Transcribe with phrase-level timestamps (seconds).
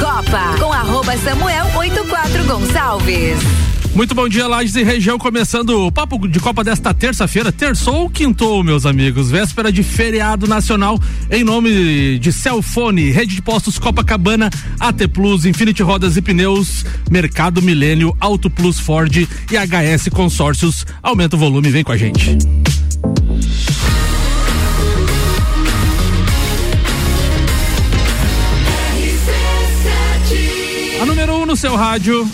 [0.00, 3.38] Copa com arroba Samuel 84 Gonçalves.
[3.94, 8.10] Muito bom dia, Lages e região, começando o papo de Copa desta terça-feira, terçou ou
[8.10, 10.98] quintou, meus amigos, véspera de feriado nacional,
[11.30, 17.60] em nome de Celfone, Rede de Postos Copacabana, AT Plus, Infinity Rodas e Pneus, Mercado
[17.60, 20.86] Milênio, Auto Plus Ford e HS Consórcios.
[21.02, 22.38] Aumenta o volume, vem com a gente.
[31.50, 32.30] No seu rádio.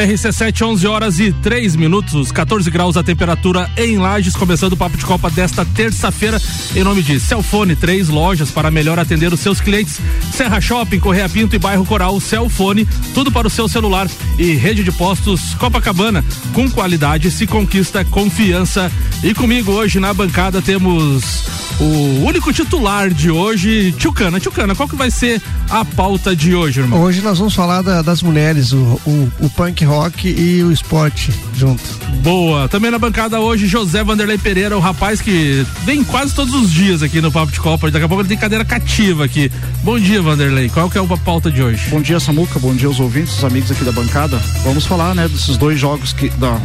[0.00, 4.96] RC7, 11 horas e 3 minutos, 14 graus a temperatura em Lages, começando o Papo
[4.96, 6.40] de Copa desta terça-feira,
[6.74, 10.00] em nome de Celfone, três lojas para melhor atender os seus clientes.
[10.32, 14.08] Serra Shopping, Correia Pinto e Bairro Coral, Celfone, tudo para o seu celular.
[14.38, 18.90] E rede de postos Copacabana, com qualidade se conquista confiança.
[19.22, 21.44] E comigo hoje na bancada temos
[21.80, 24.38] o único titular de hoje, Tchucana.
[24.38, 27.02] Tchucana, qual que vai ser a pauta de hoje, irmão?
[27.02, 31.32] Hoje nós vamos falar da, das mulheres, o, o, o punk rock e o esporte
[31.52, 31.82] junto.
[32.22, 32.68] Boa.
[32.68, 37.02] Também na bancada hoje, José Vanderlei Pereira, o rapaz que vem quase todos os dias
[37.02, 37.90] aqui no Papo de Copa.
[37.90, 39.50] Daqui a pouco ele tem cadeira cativa aqui.
[39.82, 40.68] Bom dia, Vanderlei.
[40.68, 41.88] Qual que é a pauta de hoje?
[41.90, 42.60] Bom dia, Samuca.
[42.60, 44.40] Bom dia aos ouvintes, os amigos aqui da bancada.
[44.62, 46.60] Vamos falar, né, desses dois jogos que da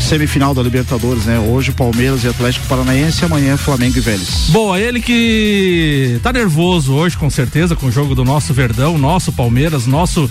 [0.00, 1.38] semifinal da Libertadores, né?
[1.38, 4.48] Hoje Palmeiras e Atlético Paranaense, amanhã Flamengo e Vélez.
[4.48, 9.32] Boa, ele que tá nervoso hoje, com certeza, com o jogo do nosso Verdão, nosso
[9.32, 10.30] Palmeiras, nosso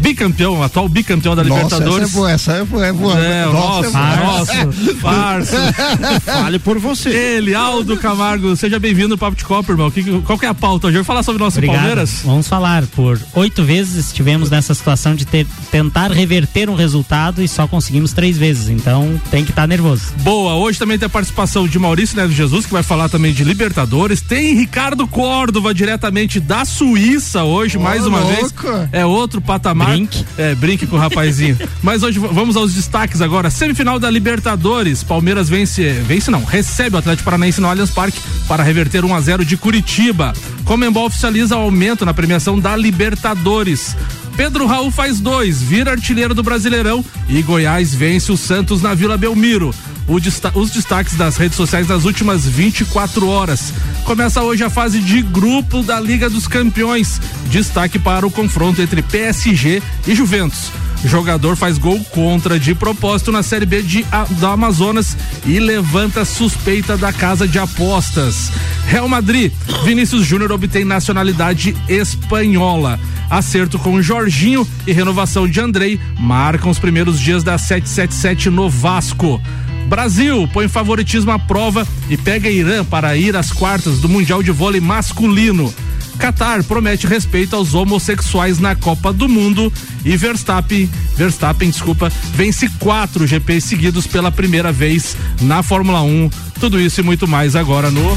[0.00, 2.08] bicampeão, atual bicampeão da Nossa, Libertadores.
[2.08, 2.86] Essa é boa, essa é boa.
[2.86, 3.18] É boa.
[3.18, 4.64] É, nossa, Nossa, é
[5.02, 6.20] nossa.
[6.24, 7.10] Fale por você.
[7.10, 9.90] Ele, Aldo Camargo, seja bem-vindo no Papo de Copa, irmão.
[9.90, 10.94] Que, qual que é a pauta hoje?
[10.96, 11.78] Vamos falar sobre o nosso Obrigado.
[11.78, 12.20] Palmeiras?
[12.24, 12.84] Vamos falar.
[12.86, 18.12] Por oito vezes estivemos nessa situação de ter, tentar reverter um resultado e só conseguimos
[18.12, 18.68] três vezes.
[18.68, 20.12] Então tem que estar nervoso.
[20.20, 23.44] Boa, hoje também tem a participação de Maurício Neves Jesus, que vai falar também de
[23.44, 24.20] Libertadores.
[24.20, 28.62] Tem Ricardo Córdova, diretamente da Suíça, hoje, Ô, mais uma louco.
[28.62, 28.88] vez.
[28.92, 29.83] É outro patamar.
[29.86, 30.24] Brinque.
[30.36, 31.56] É, brinque com o rapazinho.
[31.82, 33.50] Mas hoje vamos aos destaques agora.
[33.50, 35.02] Semifinal da Libertadores.
[35.02, 38.18] Palmeiras vence, vence não, recebe o Atlético Paranaense no Allianz Parque
[38.48, 40.32] para reverter 1 a 0 de Curitiba.
[40.64, 43.96] Comembol oficializa o aumento na premiação da Libertadores.
[44.36, 49.16] Pedro Raul faz dois, vira artilheiro do Brasileirão e Goiás vence o Santos na Vila
[49.16, 49.72] Belmiro.
[50.08, 53.72] Desta- os destaques das redes sociais nas últimas 24 horas.
[54.04, 57.20] Começa hoje a fase de grupo da Liga dos Campeões.
[57.50, 60.70] Destaque para o confronto entre PSG e Juventus.
[61.04, 66.24] Jogador faz gol contra de propósito na Série B de, a- do Amazonas e levanta
[66.24, 68.50] suspeita da casa de apostas.
[68.86, 69.52] Real Madrid,
[69.84, 72.98] Vinícius Júnior obtém nacionalidade espanhola.
[73.28, 79.40] Acerto com Jorginho e renovação de Andrei marcam os primeiros dias da 777 no Vasco.
[79.86, 84.50] Brasil põe favoritismo à prova e pega Irã para ir às quartas do Mundial de
[84.50, 85.72] Vôlei Masculino.
[86.18, 89.72] Qatar promete respeito aos homossexuais na Copa do Mundo
[90.04, 96.30] e Verstappen, Verstappen, desculpa, vence quatro GPs seguidos pela primeira vez na Fórmula 1.
[96.60, 98.16] Tudo isso e muito mais agora no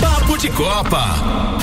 [0.00, 1.61] Papo de Copa.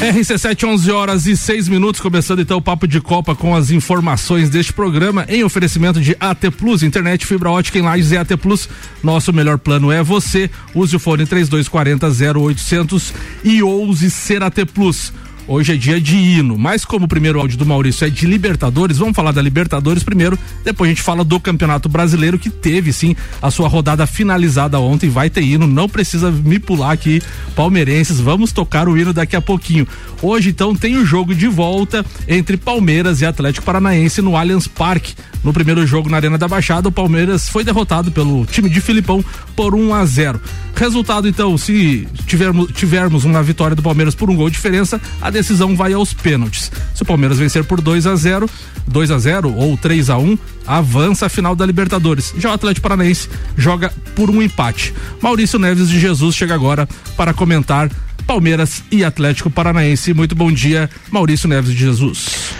[0.00, 4.48] RC7, 11 horas e 6 minutos, começando então o Papo de Copa com as informações
[4.48, 8.66] deste programa em oferecimento de AT Plus, internet fibra ótica em Lages e AT Plus.
[9.02, 10.50] Nosso melhor plano é você.
[10.74, 12.06] Use o fone 3240
[12.38, 13.12] 0800
[13.44, 15.12] e ouse ser AT Plus.
[15.52, 18.98] Hoje é dia de hino, mas como o primeiro áudio do Maurício é de Libertadores,
[18.98, 23.16] vamos falar da Libertadores primeiro, depois a gente fala do Campeonato Brasileiro que teve sim
[23.42, 27.20] a sua rodada finalizada ontem, vai ter hino, não precisa me pular aqui,
[27.56, 29.88] palmeirenses, vamos tocar o hino daqui a pouquinho.
[30.22, 35.16] Hoje então tem o jogo de volta entre Palmeiras e Atlético Paranaense no Allianz Parque.
[35.42, 39.24] No primeiro jogo na Arena da Baixada, o Palmeiras foi derrotado pelo time de Filipão
[39.56, 40.40] por 1 a 0.
[40.80, 45.28] Resultado então, se tivermos, tivermos uma vitória do Palmeiras por um gol de diferença, a
[45.28, 46.72] decisão vai aos pênaltis.
[46.94, 48.48] Se o Palmeiras vencer por 2 a 0,
[48.86, 52.32] 2 a 0 ou 3 a 1, avança a final da Libertadores.
[52.38, 53.28] Já o Atlético Paranaense
[53.58, 54.94] joga por um empate.
[55.20, 57.90] Maurício Neves de Jesus chega agora para comentar
[58.26, 60.14] Palmeiras e Atlético Paranaense.
[60.14, 62.54] Muito bom dia, Maurício Neves de Jesus.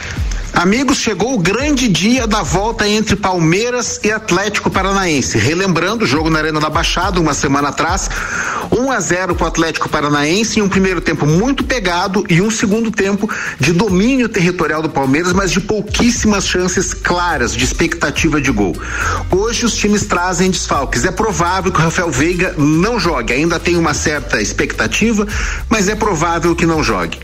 [0.52, 5.38] Amigos, chegou o grande dia da volta entre Palmeiras e Atlético Paranaense.
[5.38, 8.10] Relembrando o jogo na Arena da Baixada, uma semana atrás,
[8.70, 12.50] 1 a 0 para o Atlético Paranaense em um primeiro tempo muito pegado e um
[12.50, 18.50] segundo tempo de domínio territorial do Palmeiras, mas de pouquíssimas chances claras de expectativa de
[18.50, 18.76] gol.
[19.30, 21.04] Hoje os times trazem desfalques.
[21.04, 23.32] É provável que o Rafael Veiga não jogue.
[23.32, 25.26] Ainda tem uma certa expectativa,
[25.68, 27.18] mas é provável que não jogue.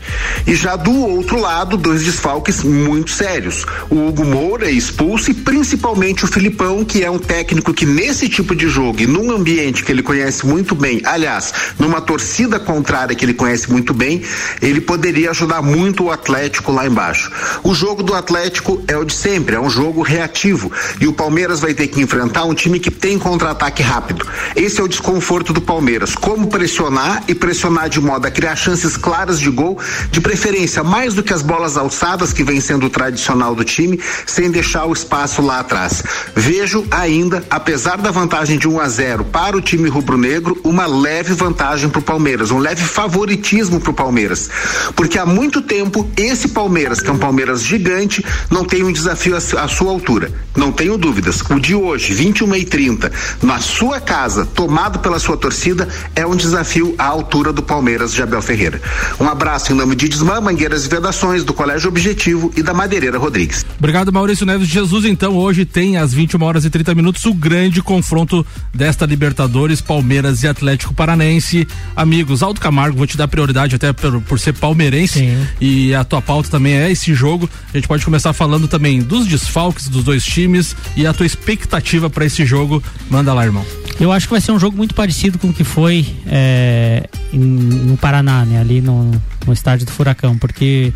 [0.45, 3.65] E já do outro lado, dois desfalques muito sérios.
[3.89, 8.29] O Hugo Moura é expulso e principalmente o Filipão, que é um técnico que nesse
[8.29, 13.15] tipo de jogo e num ambiente que ele conhece muito bem, aliás, numa torcida contrária
[13.15, 14.21] que ele conhece muito bem,
[14.61, 17.31] ele poderia ajudar muito o Atlético lá embaixo.
[17.63, 20.71] O jogo do Atlético é o de sempre, é um jogo reativo
[21.01, 24.25] e o Palmeiras vai ter que enfrentar um time que tem contra-ataque rápido.
[24.55, 28.95] Esse é o desconforto do Palmeiras, como pressionar e pressionar de modo a criar chances
[28.95, 29.79] claras de gol,
[30.11, 34.51] de preferência mais do que as bolas alçadas que vem sendo tradicional do time, sem
[34.51, 36.03] deixar o espaço lá atrás.
[36.35, 41.33] Vejo ainda, apesar da vantagem de 1 a 0 para o time rubro-negro, uma leve
[41.33, 44.49] vantagem para o Palmeiras, um leve favoritismo para o Palmeiras,
[44.95, 49.35] porque há muito tempo esse Palmeiras, que é um Palmeiras gigante, não tem um desafio
[49.35, 50.31] à sua altura.
[50.55, 51.41] Não tenho dúvidas.
[51.51, 53.11] O de hoje, 21 e 30,
[53.43, 58.23] na sua casa, tomado pela sua torcida, é um desafio à altura do Palmeiras de
[58.23, 58.81] Abel Ferreira.
[59.19, 63.19] Um abraço em nome de Desmã, Mangueiras e Vedações, do Colégio Objetivo e da Madeireira
[63.19, 63.63] Rodrigues.
[63.77, 65.05] Obrigado, Maurício Neves de Jesus.
[65.05, 70.41] Então, hoje tem às 21 horas e 30 minutos o grande confronto desta Libertadores, Palmeiras
[70.41, 71.67] e Atlético Paranense.
[71.95, 75.47] Amigos, Aldo Camargo, vou te dar prioridade até por, por ser palmeirense Sim.
[75.61, 77.47] e a tua pauta também é esse jogo.
[77.71, 82.09] A gente pode começar falando também dos desfalques dos dois times e a tua expectativa
[82.09, 82.81] para esse jogo.
[83.11, 83.65] Manda lá, irmão.
[83.99, 87.39] Eu acho que vai ser um jogo muito parecido com o que foi é, em-
[87.39, 88.59] no Paraná, né?
[88.59, 89.11] Ali no,
[89.45, 90.91] no estádio do Furacão, porque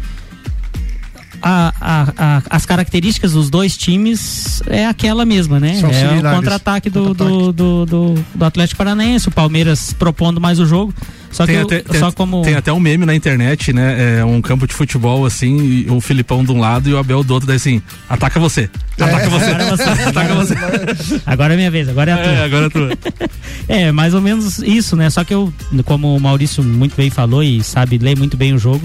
[1.42, 5.76] a- a- a- as características dos dois times é aquela mesma, né?
[5.76, 10.60] São é o contra-ataque do, do, do, do- do Atlético Paranaense, o Palmeiras propondo mais
[10.60, 10.94] o jogo.
[11.32, 14.20] Só que tem, eu- até, tem, só como tem até um meme na internet, né?
[14.20, 17.24] É um campo de futebol assim, e o Filipão de um lado e o Abel
[17.24, 18.70] do outro, daí assim, ataca você.
[19.00, 19.46] Ataca você.
[19.52, 19.84] Agora você.
[20.10, 20.56] Ataca você.
[21.26, 22.32] Agora é minha vez, agora é a tua.
[22.34, 22.90] É, agora é tua.
[23.68, 25.10] É, mais ou menos isso, né?
[25.10, 25.54] Só que eu,
[25.86, 28.82] como o Maurício muito bem falou e sabe ler muito bem o jogo,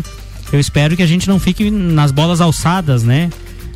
[0.53, 3.31] eu espero que a gente não fique nas bolas alçadas, né?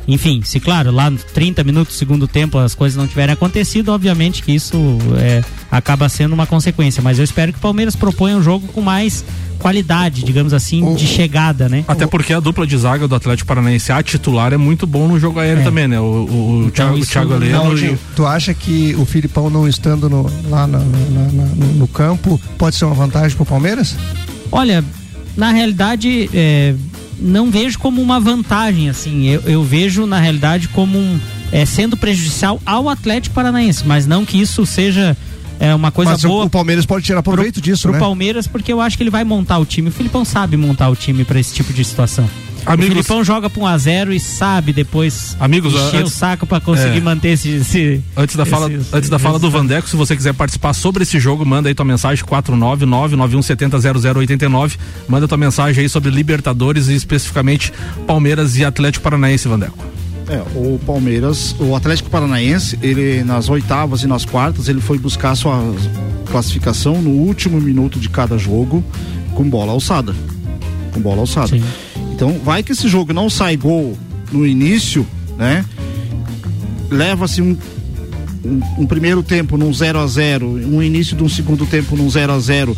[0.07, 3.89] Enfim, se claro, lá nos 30 minutos do segundo tempo as coisas não tiverem acontecido,
[3.89, 4.75] obviamente que isso
[5.17, 7.03] é, acaba sendo uma consequência.
[7.03, 9.23] Mas eu espero que o Palmeiras proponha um jogo com mais
[9.59, 11.85] qualidade, digamos assim, O- de chegada, né?
[11.87, 15.19] Até porque a dupla de zaga do Atlético Paranaense, a titular, é muito bom no
[15.19, 15.63] jogo aéreo É.
[15.63, 15.99] também, né?
[15.99, 19.67] O, o, o Então, Thiago, Thiago não- Não, e tu acha que o Filipão não
[19.67, 23.45] estando no- lá na- na- na- na- no, no campo pode ser uma vantagem pro
[23.45, 23.95] Palmeiras?
[24.51, 24.83] Olha,
[25.37, 26.73] na realidade, é,
[27.19, 29.27] não vejo como uma vantagem, assim.
[29.27, 31.19] Eu, eu vejo, na realidade, como um.
[31.51, 35.15] é, sendo prejudicial ao Atlético Paranaense, mas não que isso seja
[35.59, 37.99] é, uma coisa Mas o- boa o Palmeiras pode tirar proveito disso, pro né?
[37.99, 39.89] Palmeiras, porque eu acho que ele vai montar o time.
[39.89, 42.27] O Filipão sabe montar o time para esse tipo de situação.
[42.65, 46.13] Amigos- o Filipão joga pra um a 0 e sabe depois Amigos, encher o antes-
[46.13, 47.01] saco para conseguir é.
[47.01, 49.49] manter esse, esse- Antes da fala, esse- antes da fala do.
[49.49, 54.77] Vandeco, se você quiser participar sobre esse jogo, manda aí tua mensagem 49991700089.
[55.07, 57.73] Manda tua mensagem aí sobre Libertadores e especificamente
[58.07, 59.77] Palmeiras e Atlético Paranaense, Vandeco.
[60.29, 65.35] É, o Palmeiras, o Atlético Paranaense, ele nas oitavas e nas quartas, ele foi buscar
[65.35, 65.61] sua
[66.29, 68.81] classificação no último minuto de cada jogo
[69.35, 70.15] com bola alçada.
[70.93, 71.47] Com bola alçada.
[71.47, 71.63] Sim.
[72.23, 73.97] Então, vai que esse jogo não sai gol
[74.31, 75.07] no início,
[75.39, 75.65] né?
[76.91, 77.57] Leva-se um,
[78.45, 82.07] um, um primeiro tempo num 0 a 0 um início de um segundo tempo num
[82.07, 82.77] 0 a 0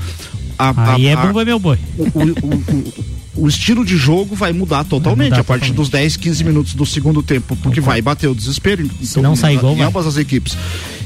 [0.57, 1.77] a, Aí a- é a- bumba meu boi.
[1.97, 2.93] o, o- o-
[3.43, 5.75] o estilo de jogo vai mudar totalmente mudar a partir totalmente.
[5.75, 8.89] dos 10, 15 minutos do segundo tempo, porque vai bater o desespero.
[9.01, 9.87] Se não sair gol, em vai.
[9.87, 10.55] ambas as equipes.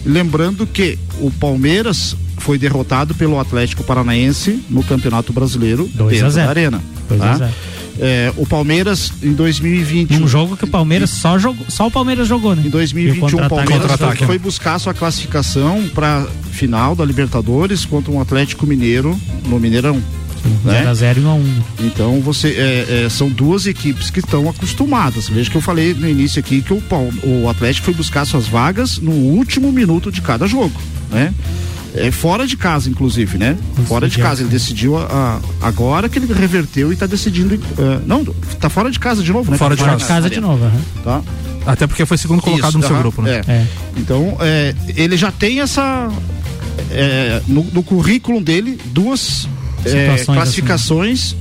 [0.05, 6.31] Lembrando que o Palmeiras foi derrotado pelo Atlético Paranaense no Campeonato Brasileiro 2 a dentro
[6.31, 6.45] 0.
[6.45, 6.81] da Arena.
[7.09, 7.37] 2 a tá?
[7.37, 7.53] 0.
[7.99, 12.27] É, o Palmeiras em 2020 Um jogo que o Palmeiras só jogou, só o Palmeiras
[12.27, 12.61] jogou, né?
[12.65, 13.91] em 2021 o Palmeiras
[14.25, 14.43] foi né?
[14.43, 19.95] buscar sua classificação para final da Libertadores contra um Atlético Mineiro no Mineirão.
[20.63, 20.79] né?
[20.79, 21.53] 0 a 0 e 1 a 1.
[21.85, 25.27] Então você é, é, são duas equipes que estão acostumadas.
[25.27, 28.47] Veja que eu falei no início aqui que o, Pal- o Atlético foi buscar suas
[28.47, 30.79] vagas no último minuto de cada jogo,
[31.11, 31.33] né?
[31.99, 33.57] É fora de casa, inclusive, né?
[33.87, 34.41] Fora de casa.
[34.41, 37.55] Ele decidiu a- a- agora que ele reverteu e está decidindo.
[37.55, 38.23] eh, não,
[38.59, 39.57] tá fora de casa de novo, né?
[39.57, 39.97] Fora de Tá casa.
[39.99, 40.63] de casa de novo.
[40.65, 40.81] aham.
[41.03, 41.21] Tá?
[41.65, 43.41] Até porque foi segundo colocado Isso, no seu grupo, né?
[43.47, 43.51] é.
[43.51, 43.65] É.
[43.97, 46.09] Então, é, ele já tem essa.
[46.91, 49.47] é, no, no currículo dele, duas
[49.83, 51.35] é, Situações classificações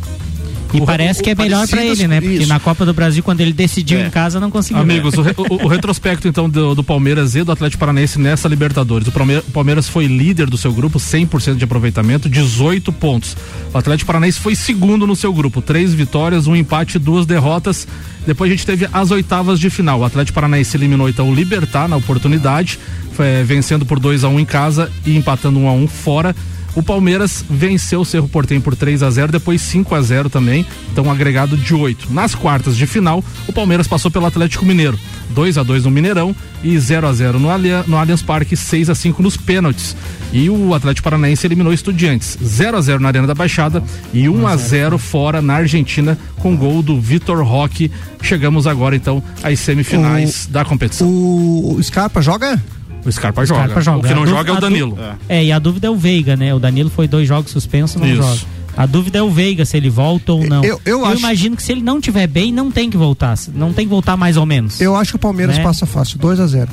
[0.75, 2.21] E O- parece que é melhor pra parecidas- ele, né?
[2.21, 2.49] Porque isso.
[2.49, 4.07] na Copa do Brasil, quando ele decidiu É.
[4.07, 4.83] em casa, não conseguiu.
[4.83, 8.49] Amigos, o, re- o- o retrospecto então do, do Palmeiras e do Atlético Paranaense nessa
[8.49, 9.07] Libertadores.
[9.09, 13.37] O Palme- o Palmeiras foi líder do seu grupo, 100% de aproveitamento, 18 pontos.
[13.73, 17.87] O Atlético Paranaense foi segundo no seu grupo, três vitórias, um empate, duas derrotas.
[18.27, 20.01] Depois a gente teve as oitavas de final.
[20.01, 22.79] O Atlético Paranaense eliminou então o Libertar na oportunidade,
[23.13, 26.35] foi, vencendo por 2 a 1 em casa e empatando 1 a 1 fora.
[26.77, 30.65] O Palmeiras venceu o Cerro Portem por 3 a 0 depois 5 a 0 também,
[30.93, 32.13] então um agregado de 8.
[32.13, 34.99] Nas quartas de final, o Palmeiras passou pelo Atlético Mineiro,
[35.31, 38.91] 2 a 2 no Mineirão e 0 a 0 no, Allian- no Allianz Parque, 6
[38.91, 39.97] a 5 nos pênaltis.
[40.35, 44.47] E o Atlético Paranaense eliminou Estudiantes, 0 a 0 na Arena da Baixada e 1
[44.47, 47.91] a 0 fora na Argentina com gol do Vitor Roque.
[48.21, 51.09] Chegamos agora então às semifinais da competição.
[51.09, 52.63] O, o Scarpa joga?
[53.07, 53.61] O Scarpa joga.
[53.63, 53.99] Scarpa joga.
[53.99, 54.99] O que não A joga é o Danilo.
[55.29, 56.53] É, e a dúvida é o Veiga, né?
[56.55, 58.17] O Danilo foi dois jogos suspenso, não Isso.
[58.17, 58.41] joga.
[58.77, 60.63] A dúvida é o Veiga, se ele volta ou não.
[60.63, 63.35] Eu- eu acho- imagino que se ele não tiver bem, não tem que voltar.
[63.55, 64.81] Não tem que voltar mais ou menos.
[64.81, 65.63] Eu acho que o Palmeiras Né?
[65.63, 66.69] passa fácil, 2 a 0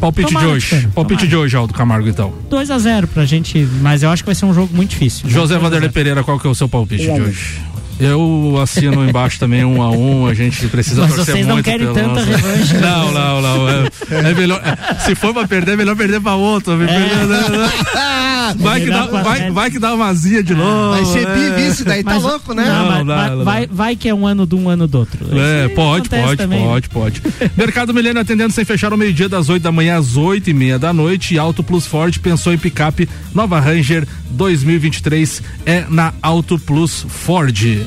[0.00, 0.88] Palpite Tomara, de hoje.
[0.94, 1.28] Palpite tomara.
[1.28, 2.32] de hoje, Aldo Camargo, então.
[2.48, 5.28] 2 a 0 pra gente, mas eu acho que vai ser um jogo muito difícil.
[5.28, 5.92] José 2 a Vanderlei 0.
[5.92, 7.58] Pereira, qual que é o seu palpite de hoje?
[8.00, 11.64] Eu assino embaixo também um a um, a gente precisa Mas torcer vocês não muito
[11.66, 12.80] querem pelo tanta nosso- revanche, né?
[12.80, 13.68] Não, não, não.
[13.68, 16.76] É, é melhor, é, se for pra perder, é melhor perder pra outro.
[16.76, 17.70] perder, né, né?
[18.58, 20.90] Vai, que dá, vai, vai que dá uma azia de novo.
[20.90, 21.34] Vai ser é.
[21.34, 22.64] bi-vice, daí tá Mas- louco, né?
[22.64, 23.44] Não, Não, vai, não.
[23.44, 25.24] vai, vai que é um ano de um ano do outro.
[25.38, 27.22] É, pode, pode, também, pode, pode.
[27.56, 30.80] Mercado Milênio atendendo sem fechar ao meio-dia, das 8 da manhã às 8 e meia
[30.80, 31.34] da noite.
[31.34, 37.86] E Auto Plus Ford pensou em picape Nova Ranger 2023 é na Auto Plus Ford.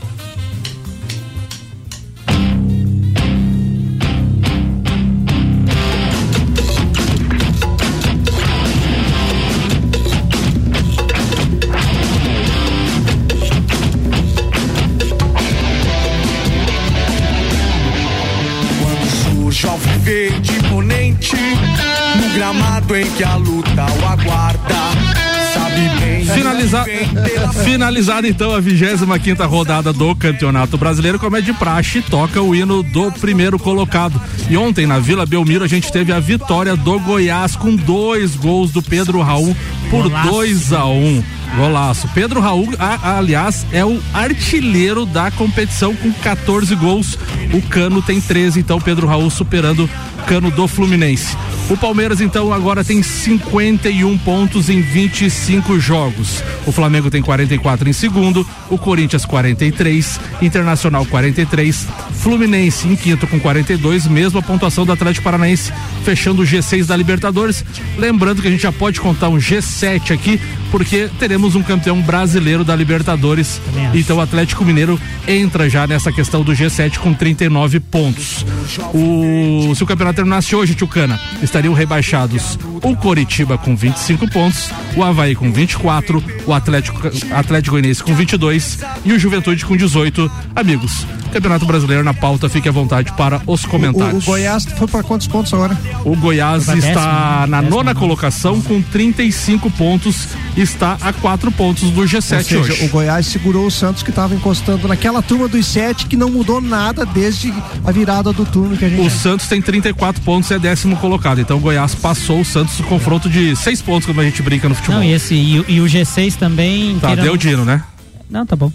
[27.71, 32.53] Finalizada então a 25 quinta rodada do Campeonato Brasileiro, como é de praxe, toca o
[32.53, 34.21] hino do primeiro colocado.
[34.49, 38.71] E ontem na Vila Belmiro a gente teve a vitória do Goiás com dois gols
[38.71, 39.55] do Pedro Raul
[39.89, 40.29] por Golaço.
[40.31, 41.23] 2 a 1 um.
[41.55, 42.07] Golaço.
[42.13, 47.17] Pedro Raul, a- a- aliás, é o artilheiro da competição com 14 gols.
[47.53, 49.89] O Cano tem 13, então Pedro Raul superando
[50.27, 51.35] Cano do Fluminense.
[51.69, 56.43] O Palmeiras, então, agora tem 51 pontos em 25 jogos.
[56.65, 63.39] O Flamengo tem 44 em segundo, o Corinthians 43, Internacional 43, Fluminense em quinto com
[63.39, 65.71] 42, mesma pontuação do Atlético Paranaense,
[66.03, 67.63] fechando o G6 da Libertadores.
[67.97, 70.39] Lembrando que a gente já pode contar um G7 aqui,
[70.71, 73.61] porque teremos um campeão brasileiro da Libertadores.
[73.93, 78.45] Então o Atlético Mineiro entra já nessa questão do G7 com 39 pontos.
[78.93, 85.03] O, se o campeonato terminasse hoje, Tchucana, estariam rebaixados o Coritiba com 25 pontos, o
[85.03, 86.99] Havaí com 24, o Atlético,
[87.31, 90.31] Atlético Goianiense com 22 e o Juventude com 18.
[90.55, 94.23] Amigos, Campeonato Brasileiro na pauta, fique à vontade para os O, comentários.
[94.23, 95.77] o Goiás foi pra quantos pontos agora?
[96.05, 97.99] O Goiás está décimo, na décimo, nona né?
[97.99, 102.85] colocação com 35 pontos, está a 4 pontos do G7 Ou seja, hoje.
[102.85, 106.59] o Goiás segurou o Santos que estava encostando naquela turma dos sete que não mudou
[106.59, 107.53] nada desde
[107.85, 109.01] a virada do turno que a gente.
[109.05, 111.39] O Santos tem 34 pontos e é décimo colocado.
[111.39, 114.67] Então o Goiás passou o Santos no confronto de 6 pontos, como a gente brinca
[114.67, 114.97] no futebol.
[114.99, 116.97] Não, e, esse, e, o- e o G6 também.
[116.99, 117.83] Tá, queira- deu Dino, né?
[118.31, 118.71] Não, tá bom.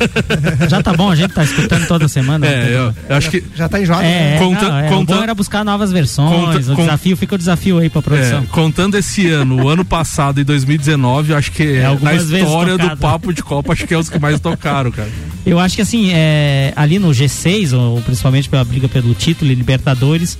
[0.70, 2.46] Já tá bom, a gente tá escutando toda semana.
[2.46, 3.44] É, eu, eu acho que.
[3.54, 4.02] Já tá enjoado.
[4.02, 4.36] É, né?
[4.36, 6.30] é, Conta- não, é, conta- o bom era buscar novas versões.
[6.56, 8.38] Conta- o con- desafio, fica o desafio aí pra produção.
[8.42, 12.28] é, contando esse ano, o ano passado, em 2019, eu acho que É, na algumas
[12.30, 12.96] vezes história do.
[12.96, 15.08] Papo de Copa, acho que é os que mais tocaram, cara.
[15.44, 19.54] Eu acho que assim, é, ali no G6, ou principalmente pela briga pelo título e
[19.54, 20.38] Libertadores,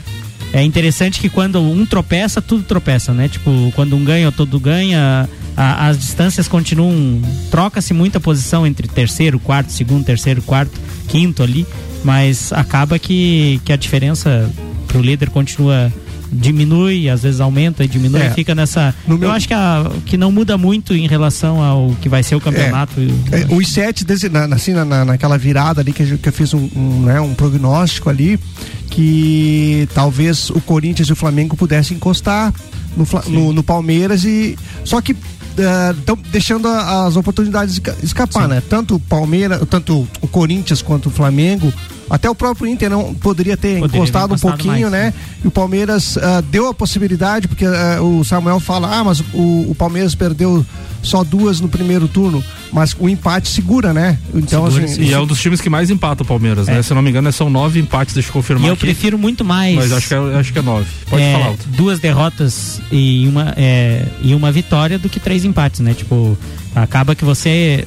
[0.52, 3.28] é interessante que quando um tropeça, tudo tropeça, né?
[3.28, 7.20] Tipo, quando um ganha, todo ganha, a- as distâncias continuam.
[7.50, 11.66] Troca-se muita posição entre terceiro, quarto, segundo, terceiro, quarto, quinto ali,
[12.04, 14.50] mas acaba que, que a diferença
[14.86, 15.92] pro líder continua.
[16.32, 18.30] Diminui, às vezes aumenta e diminui, É.
[18.30, 18.92] fica nessa.
[19.06, 22.20] No eu meu- acho que, a- que não muda muito em relação ao que vai
[22.24, 22.94] ser o campeonato.
[23.30, 24.04] É, os sete,
[24.52, 27.32] assim, na- na, naquela virada ali que, gente- que eu fiz um, um, né, um
[27.32, 28.40] prognóstico ali,
[28.90, 32.52] que talvez o Corinthians e o Flamengo pudessem encostar
[32.96, 34.58] no, no, no Palmeiras e.
[34.84, 35.14] Só que
[35.98, 38.62] estão deixando a- as oportunidades esca- escapar, né?
[38.68, 41.72] Tanto o Palmeiras, tanto o Corinthians quanto o Flamengo
[42.08, 45.14] Até o próprio Inter não poderia ter Poderia encostado um pouquinho, mais, né?
[45.44, 49.70] E o Palmeiras ah, deu a possibilidade, porque ah, o Samuel fala, ah, mas o,
[49.70, 50.64] o Palmeiras perdeu
[51.02, 54.18] só duas no primeiro turno, mas o empate segura, né?
[54.34, 56.78] Então, Segura, assim, E é um dos times que mais empata o Palmeiras, né?
[56.78, 56.82] É.
[56.82, 58.80] Se eu não me engano, são nove empates, deixa eu confirmar E eu aqui.
[58.86, 59.76] prefiro muito mais.
[59.76, 60.86] Mas acho que é, acho que é nove.
[61.08, 61.68] Pode é, falar alto.
[61.68, 65.94] duas derrotas e uma, é, e uma vitória do que três empates, né?
[65.94, 66.36] Tipo,
[66.74, 67.86] acaba que você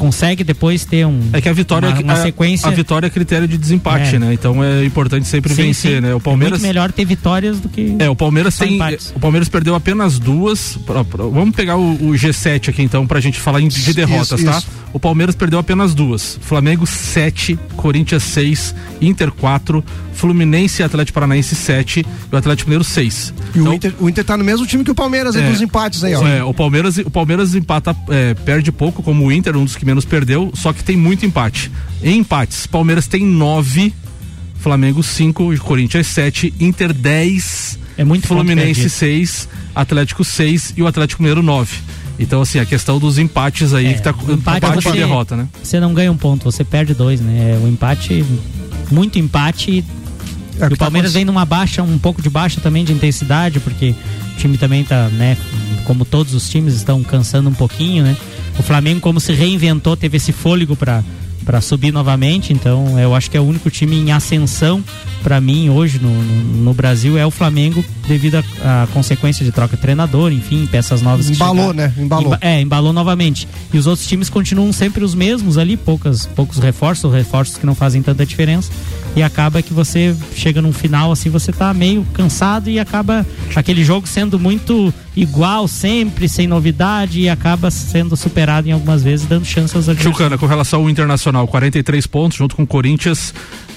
[0.00, 1.20] consegue depois ter um.
[1.32, 2.66] É que a vitória uma, é- uma a- sequência.
[2.66, 4.18] A vitória é critério de desempate, É.
[4.18, 4.32] né?
[4.32, 6.00] Então é importante sempre Sim, vencer, sim.
[6.00, 6.14] né?
[6.14, 6.58] O Palmeiras.
[6.58, 7.94] É muito melhor ter vitórias do que.
[7.98, 8.74] É, o Palmeiras tem.
[8.76, 9.12] empates.
[9.14, 10.78] O Palmeiras perdeu apenas duas.
[10.86, 13.94] pra- pra- vamos pegar o, o G7 aqui então, pra gente falar em- de Isso,
[13.94, 14.58] derrotas, tá?
[14.58, 14.66] isso.
[14.92, 16.38] O Palmeiras perdeu apenas duas.
[16.40, 22.84] Flamengo 7, Corinthians 6, Inter 4, Fluminense e Atlético Paranaense 7 e o Atlético Mineiro
[22.84, 23.32] 6.
[23.54, 25.50] E o, Inter, o Inter tá no mesmo time que o Palmeiras, aí É.
[25.50, 26.26] dos empates aí, ó.
[26.26, 29.84] É, o Palmeiras, o Palmeiras empata, é, perde pouco, como o Inter, um dos que
[29.90, 31.70] menos perdeu, só que tem muito empate.
[32.02, 33.92] Em empates, Palmeiras tem 9,
[34.58, 38.90] Flamengo 5, Corinthians 7, Inter 10, É muito Fluminense perdido.
[38.90, 41.76] 6, Atlético 6 e o Atlético Mineiro 9.
[42.18, 45.36] Então, assim, a questão dos empates aí, É, que tá o empate empate você- derrota,
[45.36, 45.48] né?
[45.62, 47.58] Você não ganha um ponto, você perde dois, né?
[47.64, 48.24] O empate,
[48.90, 49.82] muito empate.
[50.60, 53.60] É o o tá Palmeiras vem numa baixa, um pouco de baixa também de intensidade,
[53.60, 53.94] porque
[54.34, 55.36] o time também tá, né?
[55.84, 58.16] Como todos os times estão cansando um pouquinho, né?
[58.58, 61.02] O Flamengo, como se reinventou, teve esse fôlego para
[61.44, 64.82] para subir novamente, então eu acho que é o único time em ascensão
[65.22, 69.76] para mim hoje no, no, no Brasil é o Flamengo devido à consequência de troca
[69.76, 71.92] de treinador, enfim, peças novas que Embalou, né?
[71.96, 72.26] Embalou.
[72.28, 73.46] Emba- é, embalou novamente.
[73.72, 77.74] E os outros times continuam sempre os mesmos ali, poucas, poucos reforços, reforços que não
[77.74, 78.70] fazem tanta diferença.
[79.14, 83.84] E acaba que você chega num final assim, você tá meio cansado e acaba aquele
[83.84, 89.44] jogo sendo muito igual sempre, sem novidade, e acaba sendo superado em algumas vezes, dando
[89.44, 90.16] chance aos adversários.
[90.16, 93.34] Chucana, com relação ao Internacional, 43 pontos, junto com o Corinthians,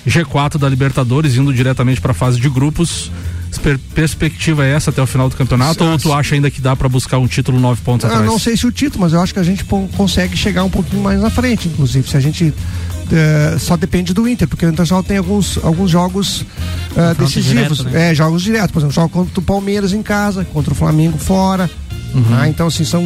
[0.07, 3.11] G4 da Libertadores, indo diretamente para a fase de grupos.
[3.61, 5.83] Per- perspectiva é essa até o final do campeonato?
[5.83, 8.27] Ou tu acha ainda que dá para buscar um título nove pontos Eu atrás?
[8.27, 9.63] Ah, não sei se o título, mas eu acho que a gente
[9.95, 12.07] consegue chegar um pouquinho mais na frente, inclusive.
[12.09, 12.53] Se a gente.
[13.11, 16.45] eh, só depende do Inter, porque o Internacional tem alguns, alguns jogos
[16.93, 17.77] Confronto decisivos.
[17.77, 18.11] direto, né?
[18.11, 18.71] É, jogos diretos.
[18.71, 21.69] Por exemplo, joga contra o Palmeiras em casa, contra o Flamengo fora.
[22.13, 22.23] Uhum.
[22.23, 22.47] tá?
[22.47, 23.01] Então, assim, são.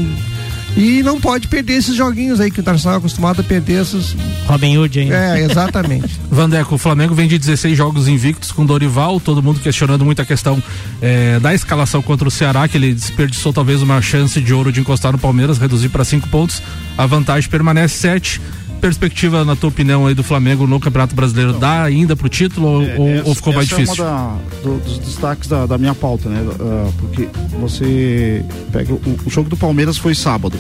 [0.78, 4.16] E não pode perder esses joguinhos aí que o Internacional é acostumado a perder esses.
[4.46, 5.16] Robin Hood ainda.
[5.16, 6.20] É, exatamente.
[6.30, 10.26] Vandeco, o Flamengo vem de 16 jogos invictos com Dorival, todo mundo questionando muito a
[10.26, 10.62] questão
[11.02, 14.80] eh, da escalação contra o Ceará, que ele desperdiçou talvez uma chance de ouro de
[14.80, 16.62] encostar no Palmeiras, reduzir para cinco pontos.
[16.96, 18.40] A vantagem permanece sete.
[18.82, 22.82] Perspectiva, na tua opinião, aí do Flamengo no Campeonato Brasileiro, dá ainda pro título ou,
[23.00, 24.06] ou- essa- ou ficou mais difícil?
[24.06, 26.46] É uma da- do- dos destaques da, da minha pauta, né?
[26.60, 27.28] Ah, porque
[27.60, 30.58] você pega o, o jogo do Palmeiras foi sábado,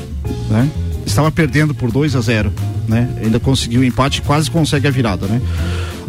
[0.50, 0.70] né?
[1.06, 2.52] Estava perdendo por 2 a 0,
[2.88, 3.10] né?
[3.24, 5.40] Ainda conseguiu o empate, quase consegue a virada, né?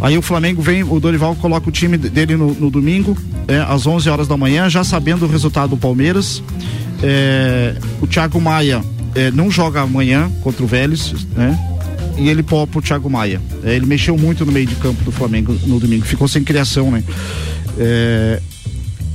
[0.00, 3.16] Aí o Flamengo vem, o Dorival coloca o time dele no, no domingo,
[3.46, 6.42] é, às 11 horas da manhã, já sabendo o resultado do Palmeiras.
[7.02, 8.82] É, o Thiago Maia
[9.14, 11.58] é, não joga amanhã contra o Vélez, né?
[12.18, 13.40] E ele poupa o Thiago Maia.
[13.64, 16.90] É, ele mexeu muito no meio de campo do Flamengo no domingo, ficou sem criação,
[16.90, 17.02] né?
[17.78, 18.42] É,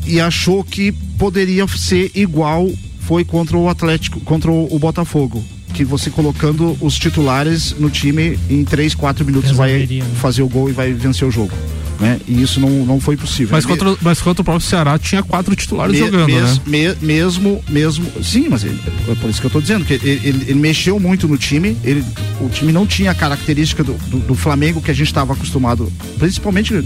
[0.05, 5.43] e achou que poderia ser igual foi contra o Atlético, contra o, Botafogo.
[5.73, 10.09] Que você colocando os titulares no time em 3, 4 minutos vai Resolveria, né?
[10.15, 11.51] fazer o gol e vai vencer o jogo.
[12.03, 12.19] Né?
[12.27, 13.49] E isso não, não foi possível.
[13.51, 16.61] Mas contra, o- mas contra o próprio Ceará tinha quatro titulares me- jogando, mes- né?
[16.65, 20.09] me- mesmo, mesmo, sim, mas ele- é por isso que eu tô dizendo que ele,
[20.23, 21.77] ele- ele mexeu muito no time.
[21.83, 22.03] Ele,
[22.41, 25.91] o time não tinha a característica do, do- do Flamengo que a gente estava acostumado,
[26.19, 26.79] principalmente é,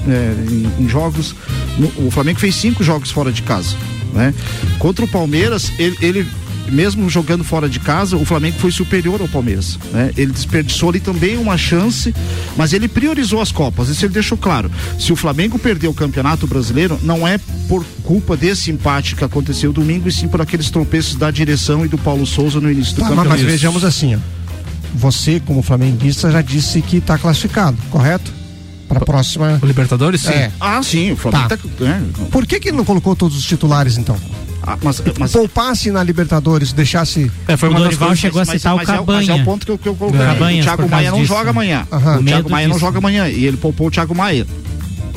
[0.80, 1.36] em, em jogos.
[1.80, 3.76] no- o Flamengo fez cinco jogos fora de casa,
[4.14, 4.34] né?
[4.80, 6.28] Contra o Palmeiras, ele, ele
[6.72, 9.78] mesmo jogando fora de casa, o Flamengo foi superior ao Palmeiras.
[9.92, 10.12] Né?
[10.18, 12.14] Ele desperdiçou ali também uma chance,
[12.56, 13.90] mas ele priorizou as Copas.
[13.90, 14.70] Isso ele deixou claro.
[15.00, 19.72] Se o Flamengo perder o Campeonato Brasileiro, não é por culpa desse empate que aconteceu
[19.74, 23.02] domingo, e sim por aqueles tropeços da direção e do Paulo Souza no início do
[23.02, 23.30] Tá, campeonato.
[23.30, 24.20] mas vejamos assim, ó.
[24.96, 28.32] Você, como flamenguista, já disse que está classificado, correto?
[28.88, 29.60] Para a próxima.
[29.62, 30.30] O Libertadores, sim.
[30.32, 30.52] É.
[30.60, 31.58] Ah, sim, o Flamengo Tá.
[31.58, 31.64] tá.
[31.84, 32.04] né?
[32.32, 34.16] Por que, que ele não colocou todos os titulares, então?
[34.64, 37.32] Ah, mas, mas, Poupasse na Libertadores, deixasse.
[37.48, 38.22] É, foi O uma das Dorival coisas.
[38.22, 39.36] chegou a mas- citar o mas é, mas é Cabanha.
[39.42, 40.20] o ponto que eu, que eu coloquei.
[40.20, 41.88] Cabanhas, o Thiago Maia não disso, joga amanhã.
[41.92, 42.20] Aham.
[42.20, 42.86] O Thiago Maia não disso.
[42.86, 43.28] joga amanhã.
[43.30, 44.46] E ele poupou o Thiago Maia.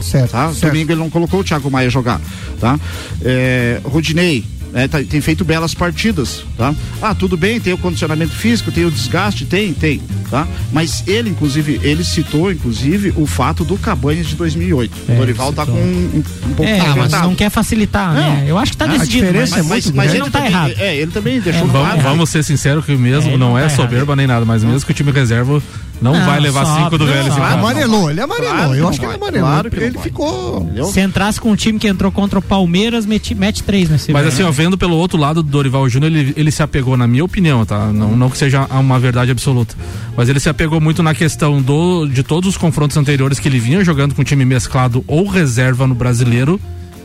[0.03, 0.31] Certo.
[0.31, 0.49] tá?
[0.53, 0.73] certo.
[0.73, 2.21] Domingo ele não colocou o Thiago Maia jogar,
[2.61, 2.79] tá?
[3.23, 6.75] É, Rodinei, né, tá- tem feito belas partidas, tá?
[7.03, 10.47] Ah, tudo bem, tem o condicionamento físico, tem o desgaste, tem, tem, tá?
[10.73, 14.93] Mas ele, inclusive, ele citou, inclusive, o fato do Cabanhas de 2008.
[15.09, 18.21] É, o Dorival tá com um, um pouco É, mas não quer facilitar, Não.
[18.37, 18.45] né?
[18.47, 19.27] Eu acho que tá A decidido.
[19.27, 20.11] diferença mas- é muito mas grande.
[20.17, 20.75] ele não tá também, errado.
[20.79, 21.89] É, ele também deixou É, claro.
[21.89, 23.77] Vamos, vamos ser sinceros que mesmo É, não não é tá errado.
[23.77, 25.61] soberba nem nada, mas mesmo que o time reserva
[26.01, 27.47] Não, Não, vai levar sobe, cinco do Vélez sobe.
[27.47, 28.55] Amarelou, ele amarelou.
[28.55, 29.49] Claro eu acho que ele amarelou.
[29.49, 30.63] claro que ele ficou.
[30.63, 30.87] Entendeu?
[30.87, 34.27] Se entrasse com um time que entrou contra o Palmeiras, mete, mete três nesse Mas
[34.27, 37.25] assim, ó, vendo pelo outro lado do Dorival Júnior, ele, ele se apegou, na minha
[37.25, 37.87] opinião, tá?
[37.93, 39.75] Não, não que seja uma verdade absoluta.
[40.17, 43.59] Mas ele se apegou muito na questão do, de todos os confrontos anteriores que ele
[43.59, 46.61] vinha jogando com time mesclado ou reserva no brasileiro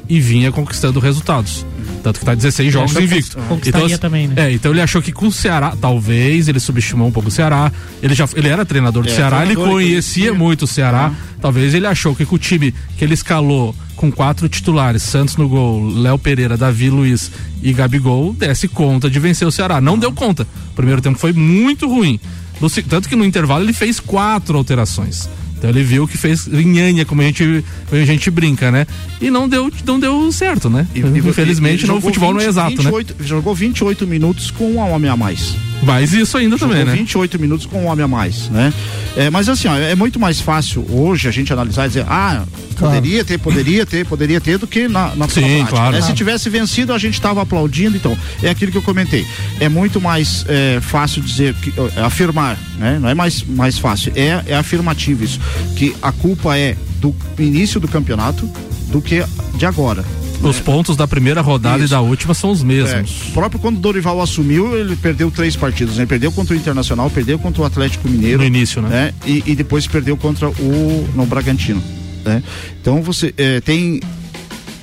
[0.08, 1.66] e vinha conquistando resultados.
[2.04, 3.38] Tanto que tá 16 jogos invicto.
[3.48, 4.36] conquistaria assim, também, né?
[4.38, 7.72] É, então ele achou que com o Ceará, talvez ele subestimou um pouco o Ceará.
[8.02, 10.34] Ele já ele era treinador do É, Ceará, ele treinador, conhecia conhecia.
[10.34, 11.12] muito o Ceará.
[11.42, 15.48] Talvez ele achou que com o time que ele escalou com quatro titulares, Santos no
[15.48, 17.32] gol, Léo Pereira, Davi Luiz
[17.64, 19.82] e Gabigol, desse conta de vencer o Ceará.
[19.82, 20.46] Não deu conta.
[20.72, 22.20] O primeiro tempo foi muito ruim.
[22.60, 25.28] No tanto que no intervalo ele fez quatro alterações.
[25.66, 28.86] Então ele viu que fez nhanha, como a gente, como a gente brinca, né?
[29.20, 30.86] E não deu, não deu certo, né?
[30.94, 32.92] E- e- Infelizmente, ele no jogou futebol não é 20, exato, né?
[32.92, 35.56] 28, Jogou 28 minutos com um homem a mais.
[35.86, 37.00] Mas isso ainda também, Jogou né?
[37.00, 38.74] 28 minutos com um homem a mais, né?
[39.16, 42.44] É, mas assim, ó, é muito mais fácil hoje a gente analisar e dizer, ah,
[42.76, 42.96] Claro.
[42.96, 45.96] poderia ter, poderia ter, poderia ter, do que na, na Sim, prática, claro.
[45.96, 46.02] né?
[46.02, 49.26] Se tivesse vencido, a gente estava aplaudindo, então, é aquilo que eu comentei.
[49.60, 53.00] É muito mais é, fácil dizer, que, é, afirmar, né?
[53.00, 55.40] Não é mais, mais fácil, é, é afirmativo isso,
[55.76, 58.50] que a culpa é do início do campeonato
[58.92, 59.24] do que
[59.58, 60.04] de agora.
[60.50, 61.88] Os pontos da primeira rodada Isso.
[61.88, 63.12] e da última são os É, mesmos.
[63.34, 66.06] próprio quando o Dorival assumiu, ele perdeu três partidos, né?
[66.06, 68.40] Perdeu contra o Internacional, perdeu contra o Atlético Mineiro.
[68.40, 68.90] No início, né?
[68.90, 69.14] né?
[69.26, 71.82] E, e depois perdeu contra o no Bragantino,
[72.24, 72.42] né?
[72.82, 74.00] Então você eh, tem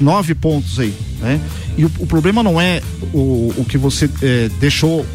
[0.01, 1.41] nove pontos aí, né?
[1.77, 5.07] E o, o problema não é o, o que você eh, deixou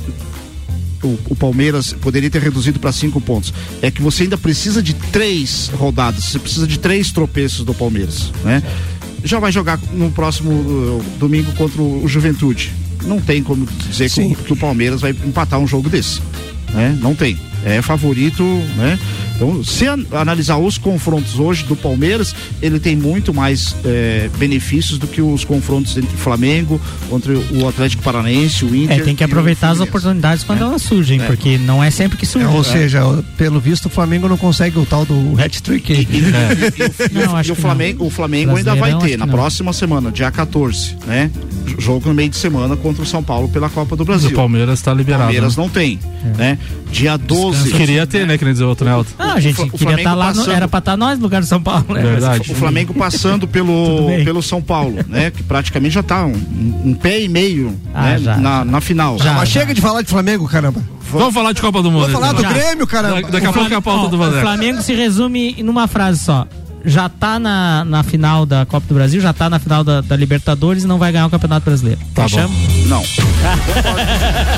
[1.03, 3.53] o, o Palmeiras poderia ter reduzido para cinco pontos.
[3.81, 8.31] É que você ainda precisa de três rodadas, você precisa de três tropeços do Palmeiras,
[8.43, 8.63] né?
[9.23, 12.71] Já vai jogar no próximo uh, domingo contra o, Juventude.
[13.03, 16.21] Não tem como dizer que o, que o Palmeiras vai empatar um jogo desse,
[16.73, 16.97] né?
[17.01, 17.37] Não tem.
[17.75, 18.43] É favorito,
[18.77, 18.97] né?
[19.35, 24.97] Então, se an- analisar os confrontos hoje do Palmeiras, ele tem muito mais eh, benefícios
[24.97, 28.97] do que os confrontos entre o Flamengo, contra o Atlético Paranaense, o Inter.
[28.99, 30.63] É, tem que o aproveitar as oportunidades quando É.
[30.63, 31.25] elas surgem, É.
[31.27, 32.47] porque não é sempre que surge.
[32.47, 35.93] Ou seja, o- pelo visto o Flamengo não consegue o tal do hat-trick.
[35.93, 39.25] E, e- e- Não, acho e o que Flamengo, o Flamengo ainda vai ter na
[39.27, 39.33] não.
[39.33, 41.29] próxima semana, dia 14, né?
[41.77, 44.29] Jogo no meio de semana contra o São Paulo pela Copa do Brasil.
[44.29, 45.23] O Palmeiras tá liberado.
[45.25, 45.61] Palmeiras né?
[45.63, 45.99] não tem,
[46.37, 46.57] né?
[46.91, 47.56] Dia 12.
[47.63, 48.37] Queria ter, né?
[48.37, 49.11] Que nem dizer outro, né, Elton?
[49.19, 51.17] Ah, a gente O o queria Flamengo estar lá, no- passando- era pra estar nós
[51.17, 52.01] no lugar do São Paulo, né?
[52.01, 52.51] Verdade.
[52.51, 55.31] O Flamengo passando pelo, pelo São Paulo, né?
[55.31, 56.33] Que praticamente já tá um,
[56.85, 58.17] um pé e meio Ah, né?
[58.19, 58.65] já, na, já.
[58.65, 59.17] na final.
[59.19, 59.33] Já.
[59.33, 60.81] Mas chega de falar de Flamengo, caramba.
[61.09, 62.01] Vamos falar de Copa do Mundo.
[62.01, 62.51] Vamos falar do então.
[62.53, 62.57] Já.
[62.57, 63.21] Grêmio, caramba.
[63.21, 64.41] Da- Daqui a pouco é a pauta do O Vandeco.
[64.41, 66.45] Flamengo se resume numa frase só.
[66.85, 70.15] Já tá na, na final da Copa do Brasil, já tá na final da, da
[70.15, 71.99] Libertadores e não vai ganhar o Campeonato Brasileiro.
[72.13, 72.29] Tá bom.
[72.29, 72.57] Fechamos?
[72.87, 73.03] Não.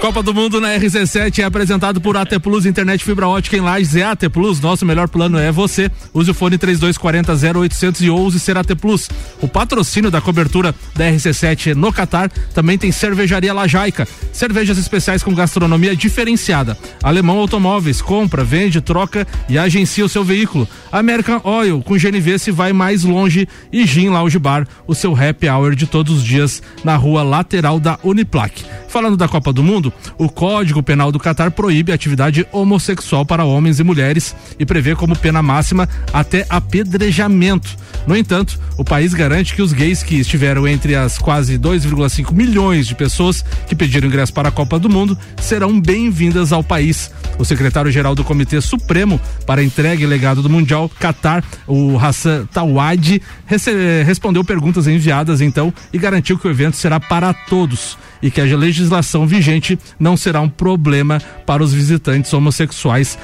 [0.00, 3.94] Copa do Mundo na RC7 é apresentado por AT Plus Internet Fibra Ótica em Lages.
[3.94, 5.90] É AT Plus, nosso melhor plano é você.
[6.14, 9.10] Use o fone 3240 0800 e ouse ser AT Plus.
[9.42, 14.08] O patrocínio da cobertura da RC7 no Catar também tem Cervejaria Lajaica.
[14.32, 16.78] Cervejas especiais com gastronomia diferenciada.
[17.02, 20.66] Alemão Automóveis, compra, vende, troca e agencia o seu veículo.
[20.90, 23.46] American Oil, com GNV se vai mais longe.
[23.70, 27.78] E Gin Lounge Bar, o seu happy hour de todos os dias na rua lateral
[27.78, 28.64] da Uniplac.
[28.90, 33.44] Falando da Copa do Mundo, o Código Penal do Catar proíbe a atividade homossexual para
[33.44, 37.70] homens e mulheres e prevê como pena máxima até apedrejamento.
[38.04, 42.86] No entanto, o país garante que os gays que estiveram entre as quase 2,5 milhões
[42.88, 47.12] de pessoas que pediram ingresso para a Copa do Mundo serão bem-vindas ao país.
[47.38, 52.44] O secretário-geral do Comitê Supremo para a Entrega e Legado do Mundial, Qatar, o Hassan
[52.46, 58.30] Tawad, rece- respondeu perguntas enviadas então e garantiu que o evento será para todos e
[58.30, 63.18] que a legislação vigente não será um problema para os visitantes homossexuais.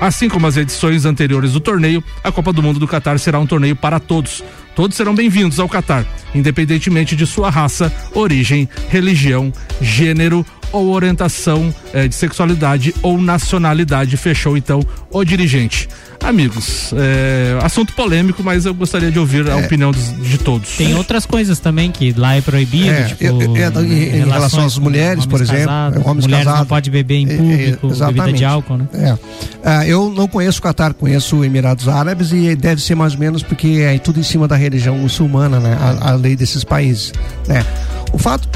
[0.00, 3.46] Assim como as edições anteriores do torneio, a Copa do Mundo do Catar será um
[3.46, 4.42] torneio para todos.
[4.74, 12.08] Todos serão bem-vindos ao Catar, independentemente de sua raça, origem, religião, gênero ou orientação eh,
[12.08, 15.88] de sexualidade ou nacionalidade, fechou então o dirigente.
[16.22, 20.76] Amigos, eh, assunto polêmico, mas eu gostaria de ouvir a opinião dos- de todos.
[20.76, 23.24] Tem outras coisas também que lá é proibido, É, tipo.
[23.24, 26.68] eu- eu- é, em- em relação às mulheres, por exemplo, casados, homens mulheres não casados.
[26.68, 28.36] pode beber em É, é, público, bebida exatamente.
[28.38, 28.86] de álcool, né?
[28.94, 29.18] É.
[29.64, 33.42] Ah, eu não conheço o Catar, conheço Emirados Árabes e deve ser mais ou menos
[33.44, 35.78] porque é tudo em cima da religião muçulmana, né?
[35.80, 37.12] A, a lei desses países,
[37.46, 37.64] né?
[38.12, 38.48] O fato,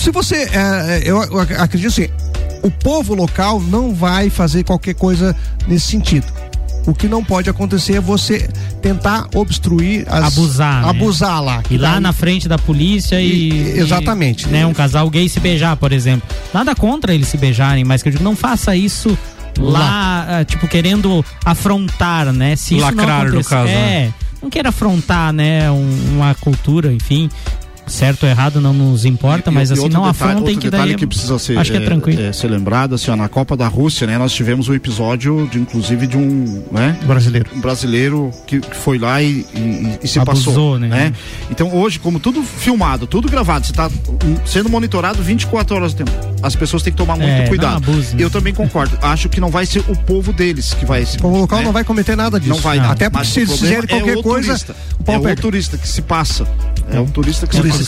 [0.00, 2.08] se você, é, eu, eu acredito assim,
[2.62, 5.34] o povo local não vai fazer qualquer coisa
[5.68, 6.26] nesse sentido.
[6.86, 8.48] O que não pode acontecer é você
[8.80, 10.88] tentar obstruir as, Abusar, né?
[10.88, 11.62] abusar lá.
[11.70, 13.50] E lá na frente da polícia e.
[13.50, 14.46] E- exatamente.
[14.46, 16.26] e, né, um casal gay se beijar, por exemplo.
[16.54, 19.16] Nada contra eles se beijarem, mas que eu digo, não faça isso
[19.58, 22.56] lá, ah, tipo, querendo afrontar, né?
[22.56, 23.74] Se isso não Lacrar, no caso, É,
[24.06, 24.14] né?
[24.42, 25.70] não queira afrontar, né?
[25.70, 27.28] um- uma cultura, enfim.
[27.90, 30.70] Certo ou errado não nos importa, E- mas e assim, não detalhe- afrontem outro que
[30.70, 30.96] detalhe daí.
[30.96, 32.22] que precisa ser, acho que é tranquilo.
[32.22, 35.58] é, ser lembrado, assim, ó, na Copa da Rússia, né, nós tivemos um episódio de,
[35.58, 37.50] inclusive, de um, né, Brasileiro.
[37.54, 41.12] um brasileiro que, que foi lá e, e- e se Abusou, passou, né?
[41.50, 43.90] Então hoje, como tudo filmado, tudo gravado, você está
[44.46, 46.10] sendo monitorado 24 horas do tempo.
[46.42, 47.76] As pessoas têm que tomar muito É, não cuidado.
[47.76, 48.22] abuse, né?
[48.22, 48.96] Eu também concordo.
[49.02, 51.64] Acho que não vai ser o povo deles que vai se O povo local né?
[51.64, 52.54] não vai cometer nada disso.
[52.54, 54.76] Não vai, Até porque se eles fizerem qualquer é coisa, turista.
[54.98, 56.46] o pau é o turista que se passa.
[56.92, 57.79] É o turista que se Turista passa.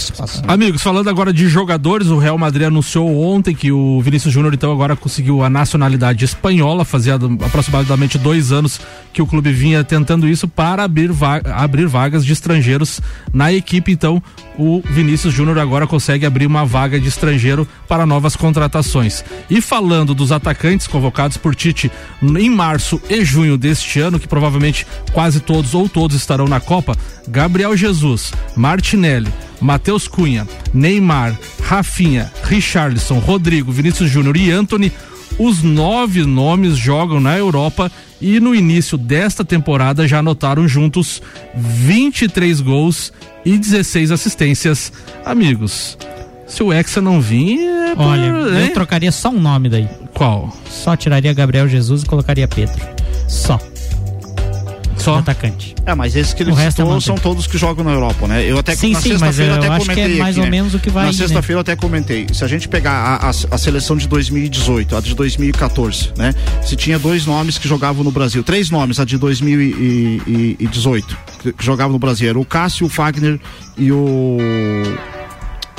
[0.49, 4.73] Amigos, falando agora de jogadores, o Real Madrid anunciou ontem que o Vinícius Júnior então
[4.73, 8.81] agora conseguiu a nacionalidade espanhola, fazia aproximadamente dois anos
[9.13, 13.01] que o clube vinha tentando isso para abrir, va- abrir vagas de estrangeiros
[13.33, 13.93] na equipe.
[13.93, 14.23] Então,
[14.59, 19.25] o Vinícius Júnior agora consegue abrir uma vaga de estrangeiro para novas contratações.
[19.51, 21.91] E falando dos atacantes convocados por Tite
[22.23, 26.97] em março e junho deste ano, que provavelmente quase todos ou todos estarão na Copa,
[27.29, 34.93] Gabriel Jesus, Martinelli, Matheus Cunha, Neymar, Rafinha, Richarlison, Rodrigo, Vinícius Júnior e Anthony,
[35.39, 37.91] os nove nomes jogam na Europa
[38.21, 41.21] e no início desta temporada já anotaram juntos
[41.55, 43.13] 23 gols
[43.45, 44.93] e 16 assistências.
[45.25, 45.97] Amigos,
[46.47, 48.27] se o Hexa não vir, é por- Olha,
[48.61, 48.69] hein?
[48.69, 49.89] eu trocaria só um nome daí.
[50.15, 50.55] Qual?
[50.71, 52.81] Só tiraria Gabriel Jesus e colocaria Pedro.
[53.27, 53.59] Só.
[55.03, 55.19] Só?
[55.19, 55.75] Atacante.
[55.85, 58.27] É, mas esses que O ele resto citou é são todos que jogam na Europa,
[58.27, 58.43] né?
[58.45, 60.41] Eu até Sim, na sim, mas sexta-feira eu até acho que é comentei mais aqui,
[60.41, 60.51] ou né?
[60.51, 61.17] menos o que vai Na né?
[61.17, 62.27] sexta-feira eu até comentei.
[62.33, 66.35] Se a gente pegar a, a, a seleção de 2018, a de 2014, né?
[66.63, 71.65] Se tinha dois nomes que jogavam no Brasil, três nomes, a de 2018 que, que
[71.65, 73.39] jogavam no Brasil, era o Cássio, o Fagner
[73.77, 74.39] e o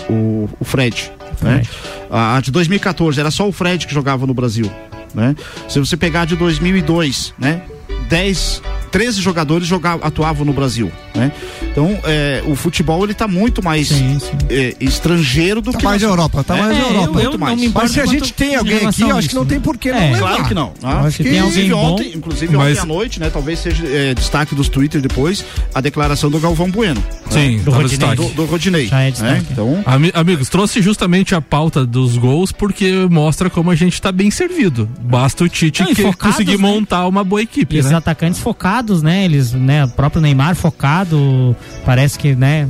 [0.09, 1.61] o, o Fred, né?
[2.09, 4.69] A, a de 2014 era só o Fred que jogava no Brasil,
[5.13, 5.35] né?
[5.69, 7.61] Se você pegar a de 2002, né?
[8.09, 8.61] 10,
[8.93, 11.31] 13 jogadores jogavam, atuavam no Brasil, né?
[11.63, 14.29] Então, é, o futebol ele tá muito mais Sim, sim.
[14.51, 16.15] é, estrangeiro do Tá que mais nacional.
[16.27, 17.19] Europa, tá É, mais É, Europa.
[17.21, 17.71] eu- eu mais.
[17.73, 19.63] Mas se a gente tem em alguém aqui, acho que não tem né?
[19.63, 20.19] por que não É, levar.
[20.19, 20.73] Claro que não.
[20.83, 21.91] Ah, acho que tem alguém inclusive bom.
[21.91, 23.29] ontem, inclusive Mas- ontem à noite, né?
[23.31, 27.03] Talvez seja é, destaque dos Twitter depois a declaração do Galvão Bueno.
[27.31, 28.15] Sim, Do tava Rodinei.
[28.15, 28.87] Do, do Rodinei.
[28.87, 29.11] Já é né?
[29.11, 29.45] destaque.
[29.51, 34.11] Então, Ami- amigos, trouxe justamente a pauta dos gols porque mostra como a gente tá
[34.11, 34.87] bem servido.
[35.01, 36.67] Basta o Tite Não, que focados, conseguir né?
[36.67, 37.97] montar uma boa equipe, E esses né?
[37.97, 39.23] atacantes focados, né?
[39.25, 39.85] Eles, né?
[39.85, 42.67] O próprio Neymar focado, parece que, né?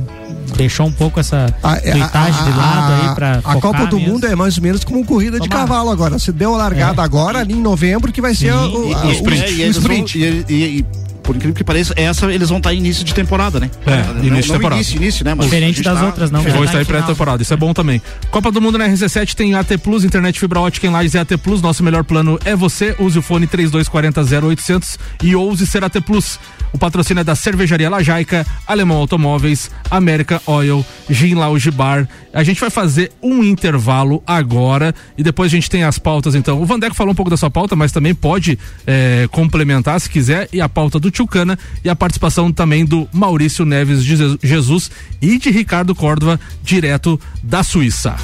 [0.56, 4.12] Deixou um pouco essa A, tuitagem de lado aí pra a focar Copa do mesmo.
[4.12, 6.18] Mundo é mais ou menos como corrida de cavalo agora.
[6.18, 7.04] Se deu a largada É.
[7.04, 8.58] agora, ali em novembro, que vai ser Sim.
[8.58, 9.52] o, e, a- e- o é, sprint.
[9.52, 10.18] e o vão- sprint.
[10.18, 10.86] e- e- e,
[11.24, 13.70] por incrível que pareça, essa eles vão estar em início de temporada, né?
[13.86, 14.74] É, não, início de não temporada.
[14.76, 15.34] Início, início, né?
[15.34, 18.00] Mas Diferente das tá- outras, não, Vou estar tá em pré-temporada, isso é bom também.
[18.30, 21.36] Copa do Mundo na RC7 tem AT Plus, internet fibra ótica em Lages e AT
[21.38, 21.62] Plus.
[21.62, 22.94] Nosso melhor plano é você.
[22.98, 26.38] Use o fone 3240 0800 e ouse ser AT Plus.
[26.72, 32.08] O patrocínio é da Cervejaria Lajaica, Alemão Automóveis, América Oil, Gin Lounge Bar.
[32.32, 36.34] A gente vai fazer um intervalo agora e depois a gente tem as pautas.
[36.34, 40.10] Então, o Vandeco falou um pouco da sua pauta, mas também pode eh, complementar se
[40.10, 40.48] quiser.
[40.52, 44.90] E a pauta do Tchucana e a participação também do Maurício Neves de Je- Jesus
[45.22, 48.16] e de Ricardo Córdova, direto da Suíça.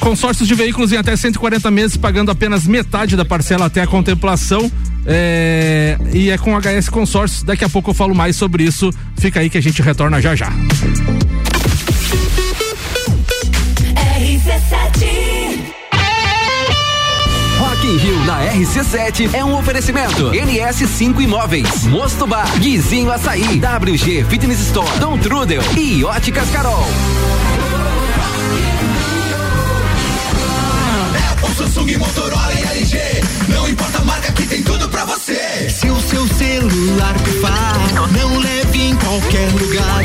[0.00, 4.70] Consórcios de veículos em até 140 meses, pagando apenas metade da parcela até a contemplação.
[5.06, 7.42] É, e é com HS Consórcios.
[7.42, 8.90] Daqui a pouco eu falo mais sobre isso.
[9.16, 10.52] Fica aí que a gente retorna já já.
[14.70, 15.23] Rock in
[18.04, 20.30] Rio na RC7 é um oferecimento.
[20.30, 26.84] NS5 Imóveis, Mosto Bar, Guizinho Açaí, WG Fitness Store, Dom Trudel e Óticas Carol.
[31.32, 32.98] Apple, Samsung, Motorola e LG.
[33.48, 35.70] Não importa a marca que tem tudo pra você.
[35.70, 40.04] Se o seu celular pifar, não leve em qualquer lugar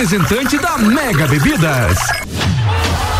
[0.01, 1.95] da Mega Bebidas.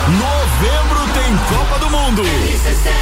[0.08, 2.24] Novembro tem Copa do Mundo.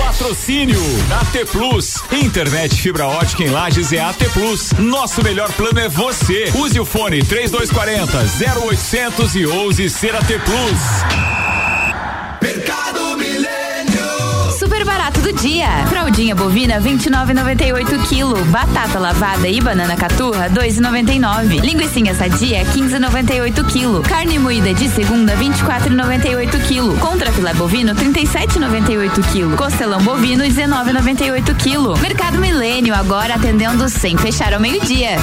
[0.06, 0.78] Patrocínio
[1.22, 2.04] AT Plus.
[2.12, 4.74] Internet fibra ótica em Lages é AT Plus.
[4.74, 6.52] Nosso melhor plano é você.
[6.56, 8.18] Use o fone 3240
[8.68, 10.80] 0800 e ouse ser AT Plus.
[12.42, 12.79] Barato
[15.32, 15.88] do dia.
[15.88, 18.44] Fraldinha bovina 29,98 kg.
[18.50, 21.62] Batata lavada e banana caturra 2,99.
[21.62, 24.02] Linguiça sadia 15,98 kg.
[24.08, 26.98] Carne moída de segunda 24,98 kg.
[27.00, 29.56] Contra filé bovino 37,98 kg.
[29.56, 32.02] Costelão bovino 19,98 kg.
[32.02, 35.18] Mercado Milênio agora atendendo sem fechar ao meio-dia.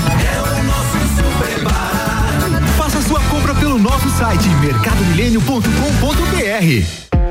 [2.77, 7.06] Faça sua compra pelo nosso site mercadomilênio.com.br.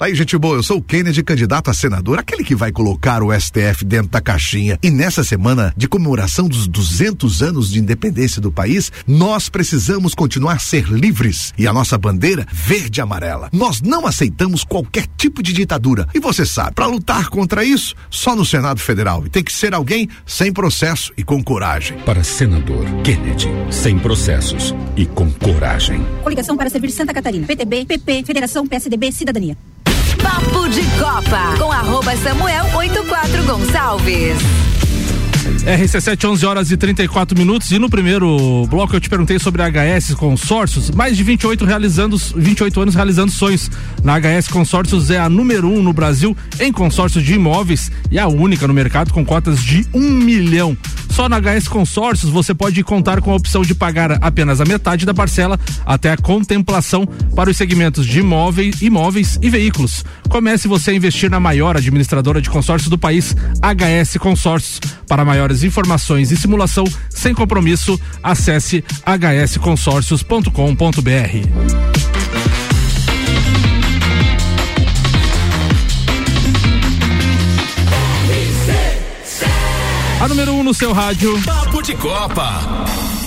[0.00, 3.32] Aí, gente boa, eu sou o Kennedy, candidato a senador, aquele que vai colocar o
[3.32, 4.78] STF dentro da caixinha.
[4.80, 10.52] E nessa semana de comemoração dos 200 anos de independência do país, nós precisamos continuar
[10.52, 11.52] a ser livres.
[11.58, 13.48] E a nossa bandeira verde e amarela.
[13.52, 16.06] Nós não aceitamos qualquer tipo de ditadura.
[16.14, 19.26] E você sabe, para lutar contra isso, só no Senado Federal.
[19.26, 21.98] E tem que ser alguém sem processo e com coragem.
[22.04, 26.06] Para senador Kennedy, sem processos e com coragem.
[26.22, 27.48] Coligação para servir Santa Catarina.
[27.48, 29.56] PTB, PP, Federação PSDB, Cidadania.
[30.28, 34.67] Papo de Copa com arroba Samuel 84 Gonçalves.
[35.56, 37.70] RC7, 11 horas e 34 minutos.
[37.70, 40.90] E no primeiro bloco eu te perguntei sobre HS Consórcios.
[40.90, 43.70] Mais de 28, realizando, 28 anos realizando sonhos.
[44.02, 48.26] Na HS Consórcios é a número um no Brasil em consórcios de imóveis e a
[48.26, 50.76] única no mercado com cotas de um milhão.
[51.10, 55.04] Só na HS Consórcios você pode contar com a opção de pagar apenas a metade
[55.04, 60.04] da parcela até a contemplação para os segmentos de imóveis, imóveis e veículos.
[60.28, 64.80] Comece você a investir na maior administradora de consórcios do país, HS Consórcios.
[65.08, 70.50] Para maiores informações e simulação sem compromisso, acesse hsconsórcios.com.br.
[80.20, 81.40] A número 1 um no seu rádio.
[81.44, 83.17] Papo de Copa.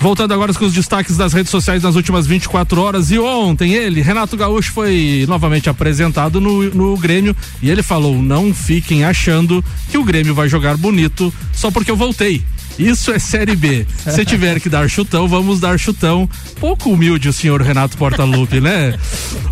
[0.00, 3.10] Voltando agora com os destaques das redes sociais nas últimas 24 horas.
[3.10, 8.54] E ontem ele, Renato Gaúcho, foi novamente apresentado no, no Grêmio e ele falou: não
[8.54, 12.44] fiquem achando que o Grêmio vai jogar bonito só porque eu voltei.
[12.78, 13.84] Isso é Série B.
[13.96, 16.28] Se tiver que dar chutão, vamos dar chutão.
[16.60, 18.94] Pouco humilde o senhor Renato Portaluppi, né?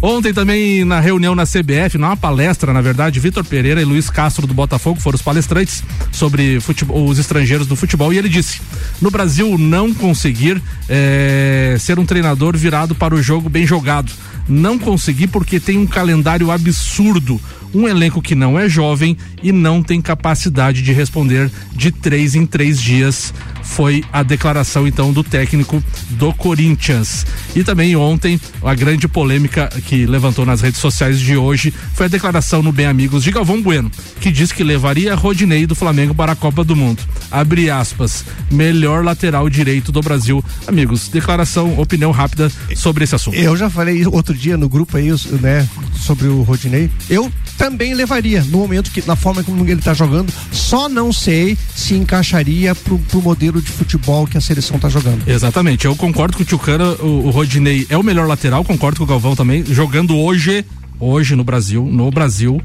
[0.01, 4.47] Ontem também na reunião na CBF, numa palestra, na verdade, Vitor Pereira e Luiz Castro
[4.47, 8.61] do Botafogo foram os palestrantes sobre futebol, os estrangeiros do futebol e ele disse:
[9.01, 14.13] no Brasil não conseguir é, ser um treinador virado para o jogo bem jogado.
[14.49, 17.41] Não consegui porque tem um calendário absurdo
[17.75, 22.47] um elenco que não é jovem e não tem capacidade de responder de três em
[22.47, 23.35] três dias.
[23.67, 27.27] Foi a declaração então do técnico do Corinthians.
[27.55, 32.09] E também ontem, a grande polêmica que levantou nas redes sociais de hoje foi a
[32.09, 36.33] declaração no Bem Amigos de Galvão Bueno, que diz que levaria Rodinei do Flamengo para
[36.33, 37.03] a Copa do Mundo.
[37.31, 40.43] Abre aspas, melhor lateral direito do Brasil.
[40.67, 43.37] Amigos, declaração, opinião rápida sobre esse assunto.
[43.37, 46.91] Eu já falei outro dia no grupo aí, né, sobre o Rodinei.
[47.11, 51.57] Eu também levaria no momento que na forma como ele está jogando só não sei
[51.75, 55.27] se encaixaria pro, pro modelo de futebol que a seleção está jogando.
[55.27, 55.87] Exatamente.
[55.87, 59.07] Eu concordo com o Tchucana o, o Rodinei é o melhor lateral concordo com o
[59.07, 60.65] Galvão também jogando hoje
[60.99, 62.61] hoje no Brasil no Brasil.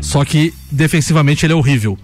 [0.00, 1.98] Só que defensivamente ele é horrível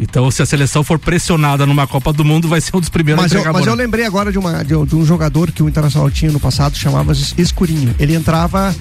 [0.00, 3.22] Então, se a seleção for pressionada numa Copa do Mundo, vai ser um dos primeiros
[3.22, 3.74] Mas a eu, mas eu bola.
[3.76, 6.76] lembrei agora de, uma, de, um- de um jogador que o Internacional tinha no passado,
[6.76, 7.94] chamava Escurinho.
[7.98, 8.74] Ele entrava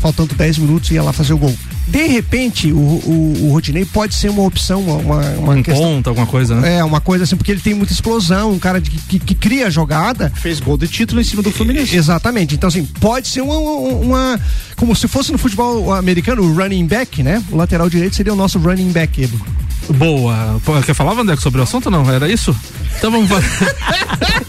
[0.00, 1.54] faltando 10 minutos e ia lá fazer o gol.
[1.86, 6.10] De repente, o, o, o Rodinei pode ser uma opção, uma, uma, Um questão- ponta,
[6.10, 6.76] alguma coisa, né?
[6.78, 9.68] É, uma coisa assim, porque ele tem muita explosão, um cara de- que, que cria
[9.68, 10.30] a jogada.
[10.34, 11.94] Fez gol de título em cima do Fluminense.
[11.96, 12.54] Exatamente.
[12.54, 14.40] Então, assim, pode ser uma, uma- uma-
[14.76, 17.42] Como se fosse no futebol americano, o running back, né?
[17.50, 19.40] O lateral direito seria o nosso running back, Edu.
[19.90, 20.60] Boa.
[20.84, 22.08] Quer falar, Vandeco, sobre o assunto não?
[22.10, 22.54] Era isso?
[22.98, 23.76] Então vamos fazer.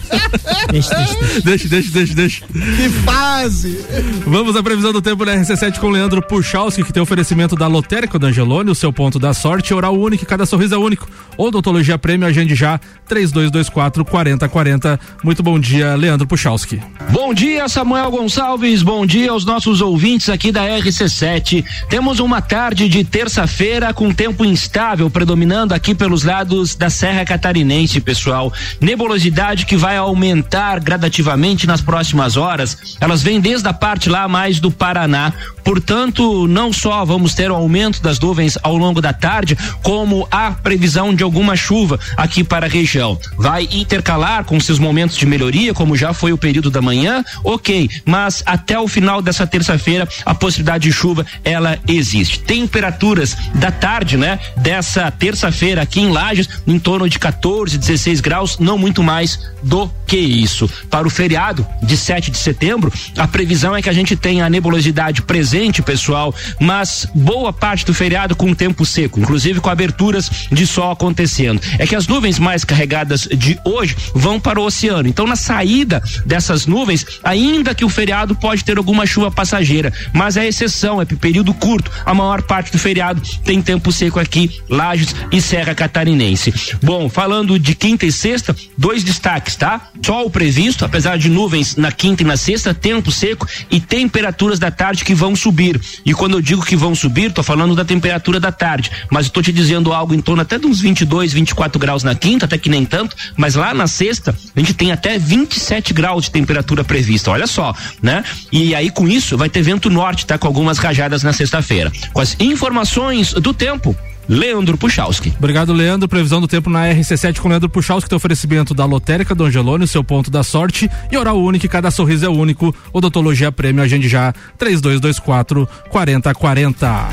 [0.70, 2.46] Deixa, deixa, deixa, deixa, deixa, deixa.
[2.46, 3.84] Que fase!
[4.24, 8.18] Vamos à previsão do tempo da RC7 com Leandro Puchalski, que tem oferecimento da Lotérica
[8.18, 11.08] do Angelone, o seu ponto da sorte, oral único, cada sorriso é único.
[11.36, 12.78] Odontologia Prêmio, agende já,
[13.08, 15.00] 3224 4040.
[15.24, 16.80] Muito bom dia, Leandro Puchalski.
[17.10, 18.82] Bom dia, Samuel Gonçalves.
[18.82, 21.64] Bom dia aos nossos ouvintes aqui da RC7.
[21.88, 28.00] Temos uma tarde de terça-feira com tempo instável predominando aqui pelos lados da Serra Catarinense,
[28.00, 28.39] pessoal.
[28.80, 32.96] Nebulosidade que vai aumentar gradativamente nas próximas horas.
[33.00, 35.32] Elas vêm desde a parte lá mais do Paraná.
[35.64, 40.50] Portanto, não só vamos ter o aumento das nuvens ao longo da tarde, como a
[40.50, 43.18] previsão de alguma chuva aqui para a região.
[43.36, 47.90] Vai intercalar com seus momentos de melhoria, como já foi o período da manhã, ok,
[48.04, 52.40] mas até o final dessa terça-feira a possibilidade de chuva ela existe.
[52.40, 58.58] Temperaturas da tarde, né, dessa terça-feira aqui em Lages, em torno de 14, 16 graus,
[58.58, 60.68] não muito mais do que isso.
[60.88, 64.50] Para o feriado de 7 de setembro, a previsão é que a gente tenha a
[64.50, 70.66] nebulosidade presente, pessoal, mas boa parte do feriado com tempo seco, inclusive com aberturas de
[70.66, 71.60] sol acontecendo.
[71.78, 75.08] É que as nuvens mais carregadas de hoje vão para o oceano.
[75.08, 80.36] Então, na saída dessas nuvens, ainda que o feriado pode ter alguma chuva passageira, mas
[80.36, 81.90] é exceção, é período curto.
[82.04, 86.52] A maior parte do feriado tem tempo seco aqui, Lages e Serra Catarinense.
[86.82, 89.88] Bom, falando de quinta e sexta, dois destaques, tá?
[90.04, 94.70] Sol previsto, apesar de nuvens na quinta e na sexta, tempo seco e temperaturas da
[94.70, 95.80] tarde que vão subir.
[96.04, 99.32] E quando eu digo que vão subir, tô falando da temperatura da tarde, mas eu
[99.32, 102.58] tô te dizendo algo em torno até de uns 22, 24 graus na quinta, até
[102.58, 106.84] que nem tanto, mas lá na sexta a gente tem até 27 graus de temperatura
[106.84, 107.30] prevista.
[107.30, 108.24] Olha só, né?
[108.50, 110.38] E aí com isso vai ter vento norte, tá?
[110.38, 111.92] Com algumas rajadas na sexta-feira.
[112.12, 113.96] Com as informações do tempo,
[114.30, 115.34] Leandro Puchalski.
[115.36, 116.08] Obrigado, Leandro.
[116.08, 120.04] Previsão do tempo na RC7 com Leandro Puchalski, tem oferecimento da Lotérica do Angelone, seu
[120.04, 120.88] ponto da sorte.
[121.10, 122.72] E oral único, cada sorriso é único.
[122.92, 127.08] Odontologia Prêmio, agende já, 3224 4040.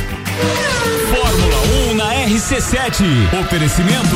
[1.09, 1.57] Fórmula
[1.91, 3.03] 1 na RC7.
[3.41, 4.15] Oferecimento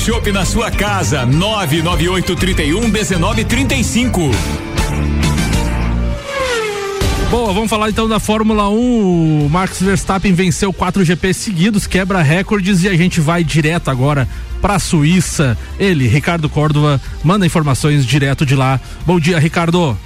[0.00, 1.26] shopping na sua casa.
[1.26, 4.30] 99831 1935.
[7.30, 9.44] Boa, vamos falar então da Fórmula 1.
[9.44, 14.26] O Max Verstappen venceu quatro GP seguidos, quebra recordes e a gente vai direto agora
[14.60, 15.56] para a Suíça.
[15.78, 18.80] Ele, Ricardo Córdova, manda informações direto de lá.
[19.06, 19.96] Bom dia, Ricardo.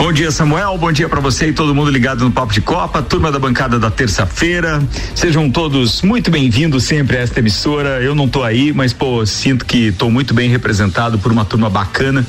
[0.00, 0.78] Bom dia, Samuel.
[0.78, 3.78] Bom dia para você e todo mundo ligado no Papo de Copa, turma da bancada
[3.78, 4.82] da terça-feira.
[5.14, 8.00] Sejam todos muito bem-vindos sempre a esta emissora.
[8.00, 11.68] Eu não tô aí, mas pô, sinto que estou muito bem representado por uma turma
[11.68, 12.26] bacana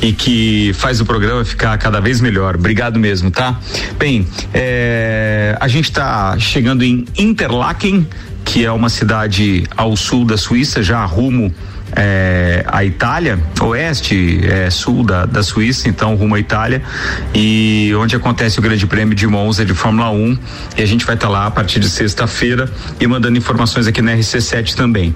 [0.00, 2.54] e que faz o programa ficar cada vez melhor.
[2.54, 3.60] Obrigado mesmo, tá?
[3.98, 8.08] Bem, é, a gente está chegando em Interlaken,
[8.46, 11.54] que é uma cidade ao sul da Suíça, já rumo
[11.96, 16.82] é, a Itália, oeste, é, sul da, da Suíça, então rumo à Itália,
[17.34, 20.38] e onde acontece o Grande Prêmio de Monza de Fórmula 1.
[20.76, 22.70] E a gente vai estar lá a partir de sexta-feira
[23.00, 25.14] e mandando informações aqui na RC7 também.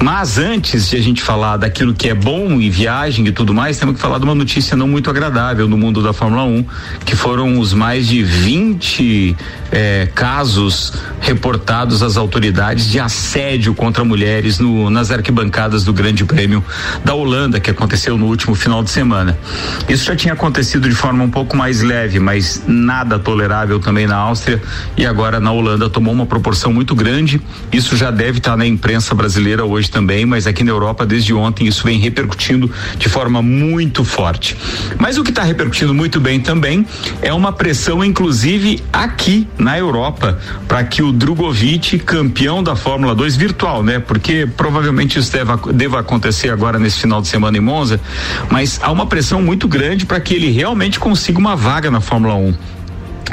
[0.00, 3.78] Mas antes de a gente falar daquilo que é bom em viagem e tudo mais,
[3.78, 6.64] temos que falar de uma notícia não muito agradável no mundo da Fórmula 1,
[7.04, 9.36] que foram os mais de 20
[9.72, 16.24] é, casos reportados às autoridades de assédio contra mulheres no, nas arquibancadas do Grande Grande
[16.24, 16.64] Prêmio
[17.04, 19.38] da Holanda, que aconteceu no último final de semana.
[19.88, 24.16] Isso já tinha acontecido de forma um pouco mais leve, mas nada tolerável também na
[24.16, 24.60] Áustria
[24.96, 27.40] e agora na Holanda tomou uma proporção muito grande.
[27.70, 31.68] Isso já deve estar na imprensa brasileira hoje também, mas aqui na Europa desde ontem
[31.68, 34.56] isso vem repercutindo de forma muito forte.
[34.98, 36.84] Mas o que está repercutindo muito bem também
[37.22, 43.36] é uma pressão, inclusive aqui na Europa, para que o Drogovic, campeão da Fórmula 2
[43.36, 44.00] virtual, né?
[44.00, 48.00] Porque provavelmente isso deva, deva acontecer agora nesse final de semana em Monza,
[48.50, 52.34] mas há uma pressão muito grande para que ele realmente consiga uma vaga na Fórmula
[52.34, 52.54] 1.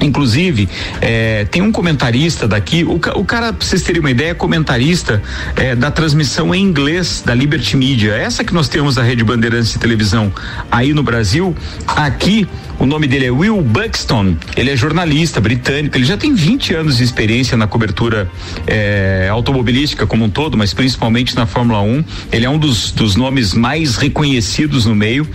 [0.02, 0.70] Inclusive,
[1.02, 5.22] é, tem um comentarista daqui, o, o, cara, pra vocês terem uma ideia, é comentarista
[5.56, 9.72] é, da transmissão em inglês da Liberty Media, essa que nós temos da Rede Bandeirantes
[9.72, 10.32] de televisão
[10.72, 11.56] aí no Brasil,
[11.88, 12.48] aqui
[12.80, 16.98] o nome dele é Will Buxton, ele é jornalista britânico, ele já tem 20 anos
[16.98, 18.30] de experiência na cobertura
[18.68, 22.04] é, automobilística como um todo, mas principalmente na Fórmula 1.
[22.32, 25.28] Ele é um dos, dos nomes mais reconhecidos no meio.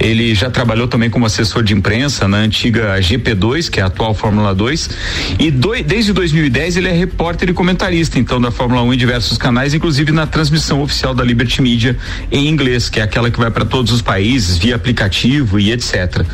[0.00, 4.07] Ele já trabalhou também como assessor de imprensa na antiga GP2, que é a atual
[4.14, 4.90] Fórmula 2.
[5.38, 9.38] E do, desde 2010 ele é repórter e comentarista, então, da Fórmula 1 em diversos
[9.38, 11.96] canais, inclusive na transmissão oficial da Liberty Media
[12.30, 16.24] em inglês, que é aquela que vai para todos os países via aplicativo e etc.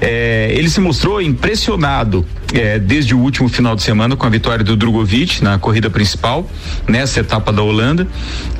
[0.00, 4.64] É, ele se mostrou impressionado é, desde o último final de semana com a vitória
[4.64, 6.48] do Drogovic na corrida principal,
[6.86, 8.06] nessa etapa da Holanda.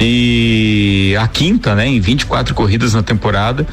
[0.00, 3.66] E a quinta, né, em 24 corridas na temporada.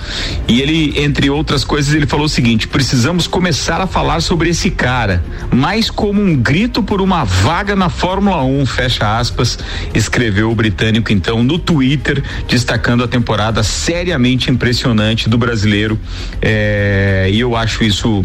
[0.48, 4.70] E ele, entre outras coisas, ele falou o seguinte: precisamos começar a falar sobre esse
[4.70, 9.58] cara, mais como um grito por uma vaga na Fórmula 1, fecha aspas,
[9.94, 16.00] escreveu o britânico então no Twitter, destacando a temporada seriamente impressionante do brasileiro.
[16.42, 18.24] É, e eu acho isso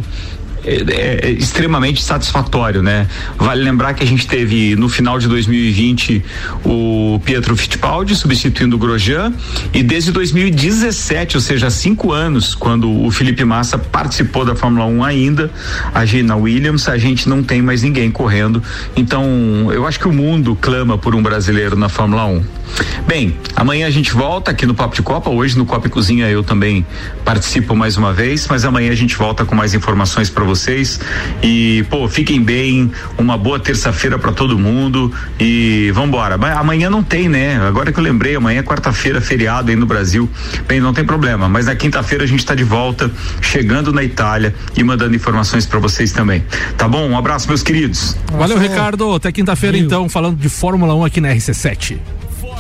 [0.65, 3.07] é, é, extremamente satisfatório, né?
[3.37, 6.25] Vale lembrar que a gente teve no final de 2020
[6.65, 9.33] o Pietro Fittipaldi substituindo o Grosjean
[9.73, 15.05] e desde 2017, ou seja, cinco anos, quando o Felipe Massa participou da Fórmula 1
[15.05, 15.51] ainda,
[15.95, 18.63] a Gina Williams, a gente não tem mais ninguém correndo.
[18.97, 22.59] Então, eu acho que o mundo clama por um brasileiro na Fórmula 1.
[23.07, 25.31] Bem, amanhã a gente volta aqui no Papo de Copa.
[25.31, 26.87] Hoje no Copa e Cozinha eu também
[27.25, 30.99] participo mais uma vez, mas amanhã a gente volta com mais informações para vocês.
[31.43, 36.35] E, pô, fiquem bem, uma boa terça-feira para todo mundo e vambora.
[36.57, 37.61] Amanhã não tem, né?
[37.67, 40.29] Agora que eu lembrei, amanhã é quarta-feira, feriado aí no Brasil.
[40.67, 44.55] Bem, não tem problema, mas na quinta-feira a gente está de volta, chegando na Itália
[44.77, 46.43] e mandando informações para vocês também.
[46.77, 47.09] Tá bom?
[47.09, 48.17] Um abraço, meus queridos.
[48.33, 49.15] Valeu, Ricardo.
[49.15, 51.99] Até quinta-feira, então, falando de Fórmula 1 aqui na RC7.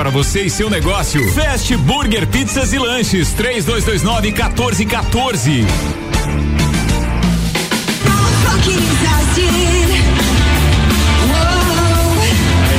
[0.00, 1.30] para você e seu negócio.
[1.34, 5.66] Fast Burger Pizzas e Lanches 3229 1414.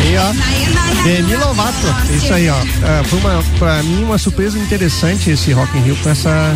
[0.02, 1.04] Aí, ó.
[1.04, 1.76] Demi Lovato.
[2.12, 2.58] Isso aí, ó.
[2.58, 6.56] É, foi uma, pra mim, uma surpresa interessante esse Rock in Rio com essa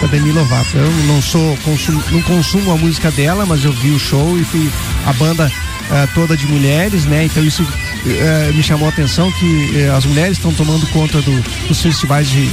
[0.00, 0.74] com Demi Lovato.
[0.74, 4.44] Eu não sou, consum, não consumo a música dela, mas eu vi o show e
[4.44, 4.70] fui
[5.04, 5.52] a banda
[5.90, 7.24] é, toda de mulheres, né?
[7.26, 7.62] Então isso
[8.06, 12.28] é, me chamou a atenção que é, as mulheres estão tomando conta do, dos festivais
[12.28, 12.48] de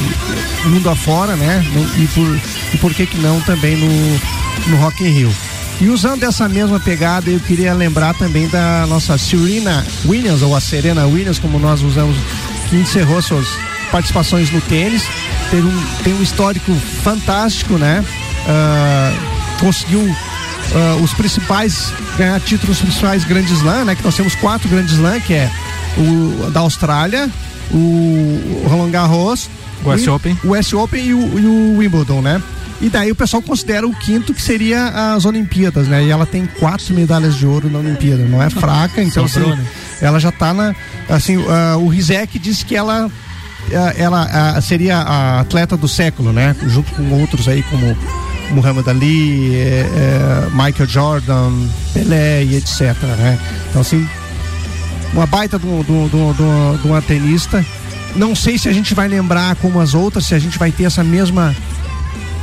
[0.66, 1.64] mundo afora, né?
[1.74, 2.42] No, e, por,
[2.74, 4.20] e por que que não também no,
[4.68, 5.36] no Rock in Rio.
[5.80, 10.62] E usando essa mesma pegada, eu queria lembrar também da nossa Serena Williams, ou a
[10.62, 12.16] Serena Williams, como nós usamos,
[12.70, 13.48] que encerrou suas
[13.92, 15.04] participações no tênis.
[15.52, 16.74] Tem um, tem um histórico
[17.04, 18.04] fantástico, né?
[18.48, 20.16] Uh, conseguiu
[20.74, 23.96] uh, os principais, ganhar títulos principais Grand Slam, né?
[23.96, 25.50] Que nós temos quatro Grand Slam, que é
[25.98, 27.30] o da Austrália,
[27.72, 29.50] o Roland Garros,
[29.84, 30.38] O US Open.
[30.44, 32.42] o US Open e o, e o Wimbledon, né?
[32.82, 36.04] E daí o pessoal considera o quinto que seria as Olimpíadas, né?
[36.04, 39.62] E ela tem quatro medalhas de ouro na Olimpíada, não é fraca, então Sobrou, assim,
[39.62, 39.68] né?
[40.02, 40.76] ela já tá na,
[41.10, 43.12] assim, uh, o Rizek disse que ela uh,
[43.98, 46.54] ela uh, seria a atleta do século, né?
[46.68, 47.96] Junto com outros aí como
[48.52, 51.52] Muhammad Ali, eh, eh, Michael Jordan,
[51.94, 53.40] Pelé e etc, né?
[53.70, 54.08] Então assim,
[55.14, 57.66] uma baita de um- tenista.
[58.16, 60.86] Não sei se a gente vai lembrar como as outras, se a gente vai ter
[60.86, 61.56] essa mesma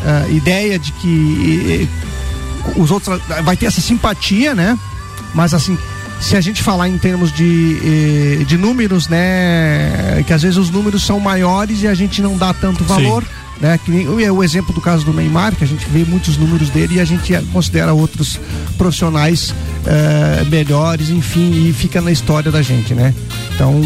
[0.04, 4.78] ah, ideia de que eh, os outros vai ter essa simpatia, né?
[5.34, 5.78] Mas assim,
[6.20, 10.22] se a gente falar em termos de, de números, né?
[10.26, 13.24] Que às vezes os números são maiores e a gente não dá tanto valor.
[13.60, 16.36] Né, que nem, o- o exemplo do caso do Neymar, que a gente vê muitos
[16.36, 18.40] números dele e a gente considera outros
[18.76, 19.54] profissionais
[19.86, 23.14] eh, melhores, enfim, e fica na história da gente, né?
[23.54, 23.80] Então,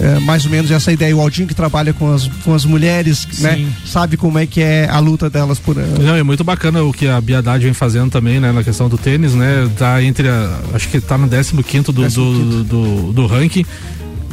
[0.00, 1.14] eh, mais ou menos essa ideia.
[1.14, 3.66] O Aldinho que trabalha com as, com as mulheres, né?
[3.84, 5.76] Sabe como é que é a luta delas por.
[5.76, 8.96] Não, é muito bacana o que a Biadade vem fazendo também, né, na questão do
[8.96, 9.68] tênis, né?
[9.76, 11.52] Tá entre a, acho que tá no 15
[11.92, 13.66] do, do, do, do ranking.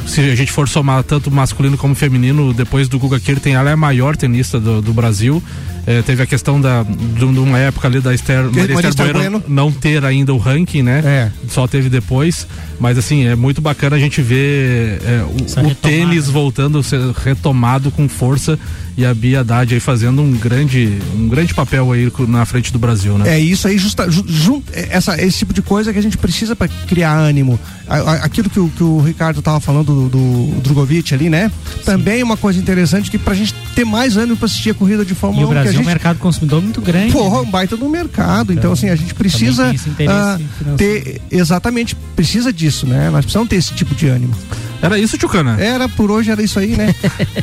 [0.06, 3.72] Se a gente for somar tanto masculino como feminino, depois do Guga Kirten, ela é
[3.72, 5.42] a maior tenista do, do Brasil.
[5.86, 9.12] É, teve a questão da, de uma época ali da Esther, Maria Maria Esther Esther
[9.12, 9.44] Bueno Bueno.
[9.54, 11.30] não ter ainda o ranking, né?
[11.48, 12.46] Só teve depois.
[12.80, 17.00] Mas assim, é muito bacana a gente ver é, o, o tênis voltando a ser
[17.24, 18.58] retomado com força
[18.96, 22.78] e a Bia Haddad aí fazendo um grande, um grande papel aí na frente do
[22.78, 23.36] Brasil, né?
[23.36, 26.18] É isso aí, justa, ju, jun- é, essa, esse tipo de coisa que a gente
[26.18, 27.60] precisa para criar ânimo.
[27.86, 31.50] A- a- aquilo que o, que o Ricardo tava falando do, do Drogovic ali, né?
[31.84, 35.04] Também é uma coisa interessante que pra gente ter mais ânimo para assistir a corrida
[35.04, 35.52] de E Fórmula o 1.
[35.52, 37.12] que a Brasil é um gente, mercado consumidor muito grande.
[37.12, 38.52] Porra, um baita no mercado.
[38.52, 40.76] Então, assim, a gente precisa financeiro.
[40.76, 41.20] ter.
[41.30, 43.10] Exatamente, precisa disso, né?
[43.10, 44.34] Nós precisamos ter esse tipo de ânimo.
[44.82, 45.56] Era isso, Tchucana?
[45.58, 46.94] Era, por hoje era isso aí, né?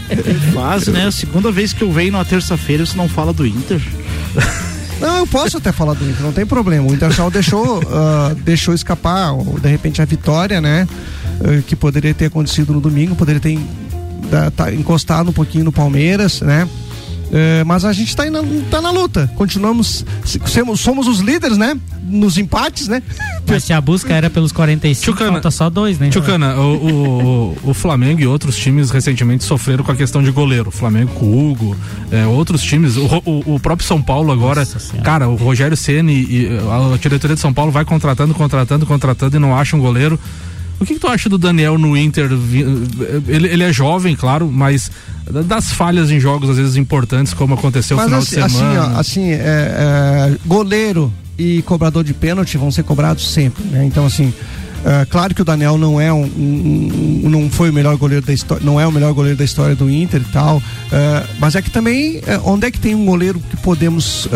[0.53, 1.07] Quase, né?
[1.07, 3.81] A segunda vez que eu venho na terça-feira, você não fala do Inter.
[4.99, 6.87] Não, eu posso até falar do Inter, não tem problema.
[6.89, 10.87] O Internacional deixou, ah, deixou escapar, de repente, a vitória, né?
[11.41, 13.59] Eh, que poderia ter acontecido no domingo, poderia ter
[14.55, 16.67] tá encostado um pouquinho no Palmeiras, né?
[17.35, 19.27] Eh, mas a gente está na, tá na luta.
[19.35, 20.05] Continuamos,
[20.45, 21.75] somos, somos os líderes, né?
[22.03, 23.01] Nos empates, né?
[23.47, 26.09] Mas se a busca era pelos 45, falta só dois, né?
[26.09, 30.69] Tchucana, o, o, o Flamengo e outros times recentemente sofreram com a questão de goleiro.
[30.69, 31.75] O Flamengo com o Hugo,
[32.11, 34.65] é, outros times, o, o, o próprio São Paulo agora,
[35.03, 36.47] cara, o Rogério Ceni e
[36.93, 40.19] a diretoria de São Paulo vai contratando, contratando, contratando e não acha um goleiro.
[40.83, 42.29] O que, que tu acha do Daniel no Inter?
[43.27, 44.91] Ele, ele é jovem, claro, mas
[45.45, 48.57] das falhas em jogos às vezes importantes, como aconteceu no Mas final assim, de assim,
[48.57, 48.95] semana.
[48.95, 53.83] ó, assim, é, é, goleiro e cobrador de pênalti vão ser cobrados sempre, né?
[53.85, 54.33] Então, assim,
[54.85, 58.25] é, claro que o Daniel não é um, um- um- não foi o melhor goleiro
[58.25, 60.61] da história, não é o melhor goleiro da história do Inter e tal,
[60.91, 64.27] é, mas é que também, é, onde é que tem um goleiro que podemos,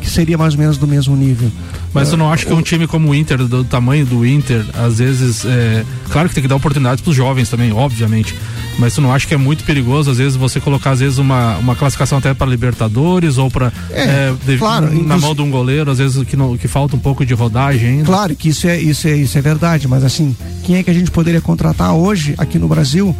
[0.00, 1.50] que seria mais ou menos do mesmo nível?
[1.94, 4.64] Mas tu É, não acha que um time como o Inter, do tamanho do Inter,
[4.74, 8.34] às vezes, é, claro que tem que dar oportunidades pros jovens também, obviamente.
[8.78, 11.58] Mas tu não acha que é muito perigoso, às vezes, você colocar, às vezes, uma,
[11.58, 15.90] uma classificação até para Libertadores ou para É, claro, na inclusive- mão de um goleiro,
[15.90, 18.04] às vezes que, não, que falta um pouco de rodagem ainda.
[18.04, 20.34] Claro que isso é, isso, é, isso é verdade, mas assim,
[20.64, 23.14] quem é que a gente poderia contratar hoje aqui no Brasil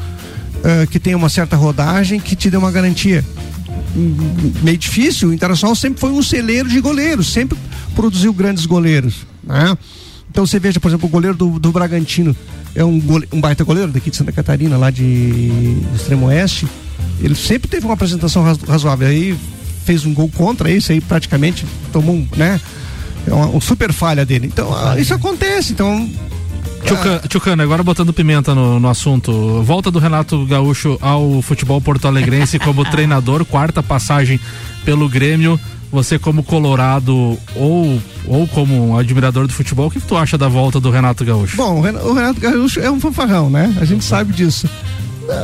[0.65, 3.23] eh, que tem uma certa rodagem que te dê uma garantia?
[3.95, 4.15] Hum,
[4.63, 7.59] Meio difícil, o Internacional sempre foi um celeiro de goleiros, sempre
[7.95, 9.27] produziu grandes goleiros.
[9.45, 9.77] Né?
[10.31, 12.35] Então você veja, por exemplo, o goleiro do, do Bragantino
[12.75, 16.67] é um, gole- um baita goleiro daqui de Santa Catarina, lá de Extremo Oeste.
[17.21, 19.09] Ele sempre teve uma apresentação razo- razoável.
[19.09, 19.37] Aí
[19.85, 22.61] fez um gol contra isso aí praticamente tomou um, né?
[23.27, 24.47] É uma, uma super falha dele.
[24.47, 25.73] Então, ah, isso acontece.
[25.73, 26.09] Então,
[26.85, 29.63] Tchuca- Tchucana, agora botando pimenta no, no assunto.
[29.63, 34.41] Volta do Renato Gaúcho ao futebol porto-alegrense como treinador, quarta passagem
[34.85, 35.61] pelo Grêmio.
[35.93, 40.49] Você como colorado ou, ou como admirador do futebol, o que, que tu acha da
[40.49, 41.59] volta do Renato Gaúcho?
[41.59, 43.77] bom, o Renato Gaúcho é um fanfarrão, né?
[43.79, 44.67] A gente sabe disso.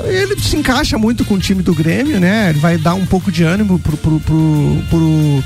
[0.07, 2.49] Ele se encaixa muito com o time do Grêmio, né?
[2.49, 5.45] Ele vai dar um pouco de ânimo pro, pro, pro, pro,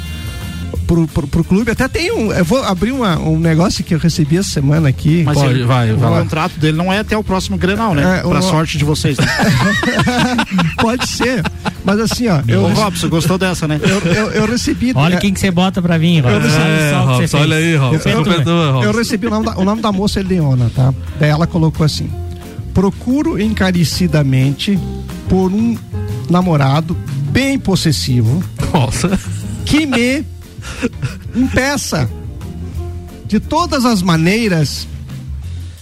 [0.92, 1.70] pro, pro- pro clube.
[1.70, 2.30] Até tem um.
[2.32, 5.22] Eu vou abrir uma- um negócio que eu recebi essa semana aqui.
[5.24, 5.64] Mas ele-
[5.94, 8.18] o contrato dele não é até o próximo Grenal, né?
[8.18, 9.16] É, pra o- sorte de vocês.
[9.16, 9.26] Né?
[10.80, 11.42] Pode ser.
[11.84, 12.38] Mas assim, ó.
[12.60, 13.80] Ô, Robson, gostou dessa, né?
[13.82, 14.92] Eu, eu, eu recebi.
[14.94, 16.36] Olha é, quem que você bota pra vir, Robson.
[16.36, 17.32] Eu recebi- Olha você fez.
[17.92, 20.92] Eu, eu- perdoa, eu recebi o nome, da, o nome da moça é Leona, tá?
[21.18, 22.10] Daí ela colocou assim:
[22.74, 24.78] procuro encarecidamente
[25.28, 25.76] por um
[26.30, 26.96] namorado
[27.30, 28.42] bem possessivo.
[28.72, 29.18] Nossa.
[29.64, 30.24] Que me
[31.34, 32.08] impeça
[33.26, 34.86] de todas as maneiras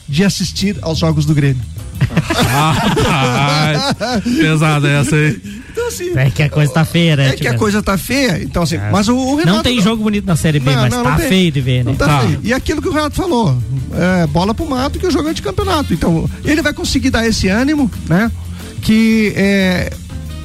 [0.08, 1.62] de assistir aos jogos do Grêmio.
[3.08, 5.40] Ah, pesada essa aí.
[5.70, 7.28] Então, assim, É que a coisa tá feia, né?
[7.28, 8.42] é que a coisa tá feia.
[8.42, 9.56] Então, assim, mas o, o Renato.
[9.56, 11.84] Não tem jogo bonito na Série B, Não, mas não, tá não feio de ver,
[11.84, 11.94] né?
[11.96, 12.40] Tá feio.
[12.42, 13.56] E aquilo que o Renato falou,
[13.94, 15.94] é, bola pro mato que o jogo é de campeonato.
[15.94, 18.30] Então, ele vai conseguir dar esse ânimo, né?
[18.82, 19.92] Que é,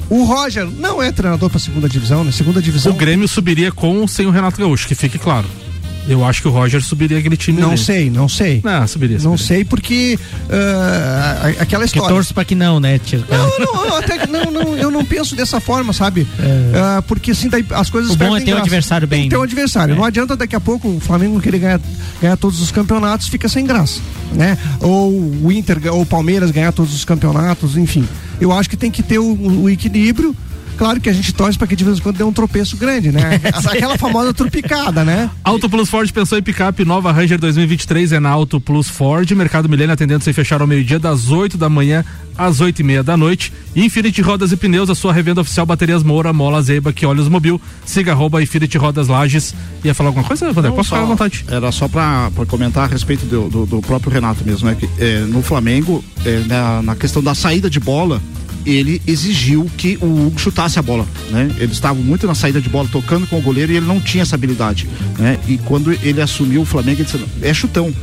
[0.08, 2.32] o Roger não é treinador pra segunda divisão, né?
[2.32, 2.92] Segunda divisão.
[2.92, 5.46] O Grêmio subiria com ou sem o Renato Gaúcho, que fique claro.
[6.08, 7.60] Eu acho que o Roger subiria aquele time.
[7.60, 7.78] Não ali.
[7.78, 8.60] sei, não sei.
[8.62, 9.18] Não, subiria.
[9.18, 10.18] Não sei porque
[10.50, 12.08] ah, a- aquela Que história.
[12.14, 13.24] torço pra que não, né, tio?
[13.28, 16.26] Não, não, eu até que não, não, eu não penso dessa forma, sabe?
[16.74, 18.62] Ah, porque assim, daí as coisas O bom é ter o graça.
[18.62, 19.46] adversário bem, Tem que ter o né?
[19.46, 19.96] adversário.
[19.96, 21.80] Não adianta daqui a pouco o Flamengo querer ganhar,
[22.20, 24.00] ganhar todos os campeonatos, fica sem graça,
[24.32, 24.56] né?
[24.80, 25.10] Ou
[25.42, 28.06] o Inter ou o Palmeiras ganhar todos os campeonatos, enfim.
[28.40, 29.32] Eu acho que tem que ter o,
[29.62, 30.34] o equilíbrio.
[30.76, 33.10] Claro que a gente torce para que de vez em quando dê um tropeço grande,
[33.10, 33.40] né?
[33.66, 35.30] Aquela famosa trupicada, né?
[35.42, 39.68] Auto Plus Ford pensou em picape nova Ranger 2023 é na Auto Plus Ford, Mercado
[39.68, 42.04] Milênio atendendo sem fechar ao meio-dia das 8 da manhã
[42.36, 43.52] às 8 e meia da noite.
[43.74, 47.60] Infinity Rodas e Pneus, a sua revenda oficial Baterias Moura, Mola Zeiba, que Olhos Mobil.
[47.84, 49.54] Siga arroba Infinity Rodas Lages.
[49.84, 50.72] Ia falar alguma coisa, Vander?
[50.72, 51.44] Posso só- ficar à vontade?
[51.48, 54.76] Era só para comentar a respeito do, do- do próprio Renato mesmo, né?
[54.78, 58.20] Que, é, no Flamengo, é, na, na questão da saída de bola,
[58.66, 61.48] ele exigiu que o Hugo chutasse a bola, né?
[61.58, 64.22] Eles estavam muito na saída de bola, tocando com o goleiro e ele não tinha
[64.22, 64.88] essa habilidade,
[65.18, 65.38] né?
[65.46, 67.94] E quando ele assumiu o Flamengo, ele disse, é chutão.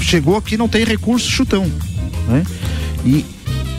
[0.00, 1.70] Chegou aqui, não tem recurso, chutão,
[2.28, 2.44] né?
[3.04, 3.24] E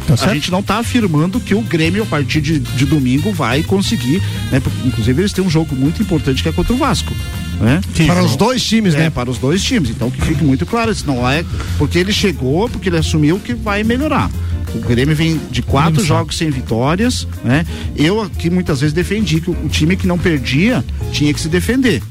[0.10, 4.22] a gente não está afirmando que o Grêmio, a partir de, de domingo, vai conseguir,
[4.52, 4.62] né?
[4.86, 7.14] Inclusive, eles têm um jogo muito importante que é contra o Vasco.
[7.60, 7.80] Né?
[8.08, 9.10] Para os dois times, É, né?
[9.10, 9.90] para os dois times.
[9.90, 11.46] Então que fique muito claro, isso não é
[11.78, 14.30] porque ele chegou, porque ele assumiu que vai melhorar.
[14.76, 17.64] O Grêmio vem de quatro jogos sem vitórias, né?
[17.96, 21.48] Eu aqui muitas vezes defendi que o, o time que não perdia tinha que se
[21.48, 22.02] defender.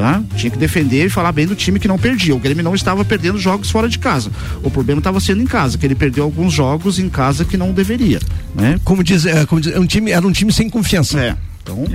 [0.00, 0.22] Tá?
[0.34, 2.34] Tinha que defender e falar bem do time que não perdia.
[2.34, 4.30] O Grêmio não estava perdendo jogos fora de casa.
[4.62, 7.70] O problema estava sendo em casa, que ele perdeu alguns jogos em casa que não
[7.70, 8.18] deveria.
[8.54, 8.80] Né?
[8.82, 11.20] Como diz, é, como diz, é um time, era um time sem confiança.
[11.20, 11.36] É.
[11.70, 11.86] Então,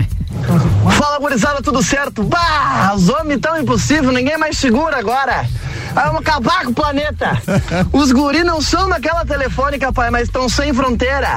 [0.91, 2.23] Fala, gurizada, tudo certo?
[2.23, 5.45] Bah, os homens tão impossível, ninguém mais segura agora.
[5.93, 7.41] Vamos acabar com o planeta.
[7.91, 11.29] Os guri não são daquela telefônica, pai, mas estão sem fronteira.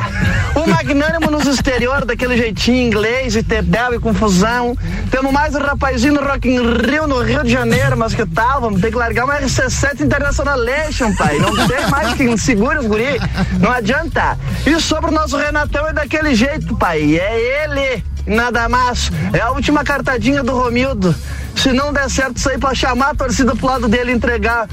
[0.57, 4.77] O magnânimo nos exterior, daquele jeitinho inglês e tebel e confusão.
[5.13, 8.63] Temos mais um rapazinho no Rock in Rio, no Rio de Janeiro, mas que tal?
[8.63, 11.39] Vamos ter que largar uma RC7 Internationalation, pai.
[11.39, 13.21] Não tem mais quem segure os guri.
[13.61, 14.37] Não adianta.
[14.67, 17.17] E sobre o nosso Renatão é daquele jeito, pai.
[17.17, 18.05] É ele.
[18.29, 19.11] Nada mais.
[19.33, 21.15] É a última cartadinha do Romildo.
[21.57, 24.69] Se não der certo isso aí pra chamar a torcida pro lado dele entregar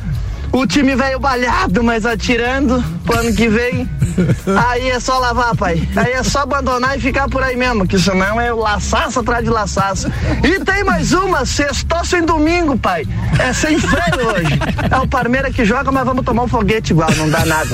[0.52, 3.88] o time velho balhado, mas atirando pro ano que vem.
[4.68, 5.88] Aí é só lavar, pai.
[5.96, 9.50] Aí é só abandonar e ficar por aí mesmo, que senão é laçaço atrás de
[9.50, 10.08] laçaço.
[10.44, 13.06] E tem mais uma, sextou sem domingo, pai.
[13.40, 14.60] É sem freio hoje.
[14.92, 17.70] É o Parmeira que joga, mas vamos tomar um foguete igual, não dá nada.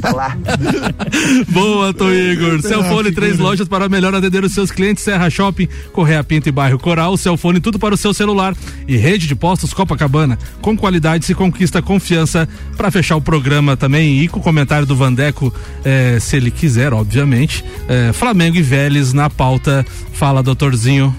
[0.00, 0.36] Pra.
[1.48, 2.60] Boa, Tom Igor.
[2.62, 5.04] Celfone, três lojas para melhor atender os seus clientes.
[5.04, 7.16] Serra Shopping, Correia Pinto e Bairro Coral.
[7.16, 8.54] Celfone, tudo para o seu celular.
[8.88, 10.38] E rede de postos Copacabana.
[10.60, 12.48] Com qualidade se conquista confiança.
[12.76, 15.52] Para fechar o programa também e com o comentário do Vandeco,
[15.84, 17.64] eh, se ele quiser, obviamente.
[17.88, 19.86] eh, Flamengo e Vélez na pauta.
[20.12, 21.14] Fala, doutorzinho.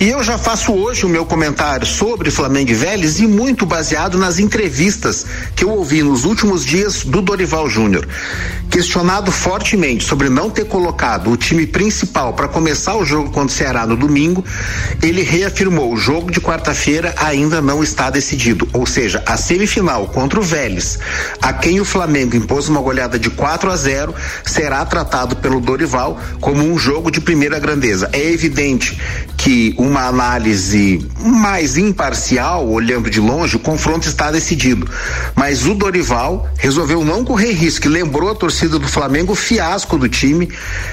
[0.00, 4.16] E eu já faço hoje o meu comentário sobre Flamengo e Vélez e muito baseado
[4.16, 5.26] nas entrevistas
[5.56, 8.06] que eu ouvi nos últimos dias do Dorival Júnior.
[8.70, 13.50] Questionado fortemente sobre não ter colocado o time principal para começar o jogo contra o
[13.50, 14.44] Ceará no domingo,
[15.02, 18.68] ele reafirmou: o jogo de quarta-feira ainda não está decidido.
[18.72, 21.00] Ou seja, a semifinal contra o Vélez,
[21.42, 26.20] a quem o Flamengo impôs uma goleada de 4 a 0, será tratado pelo Dorival
[26.40, 28.08] como um jogo de primeira grandeza.
[28.12, 28.96] É evidente
[29.36, 34.88] que uma análise mais imparcial, olhando de longe, o confronto está decidido.
[35.34, 39.98] Mas o Dorival resolveu não correr risco e lembrou a torcida do Flamengo o fiasco
[39.98, 40.48] do time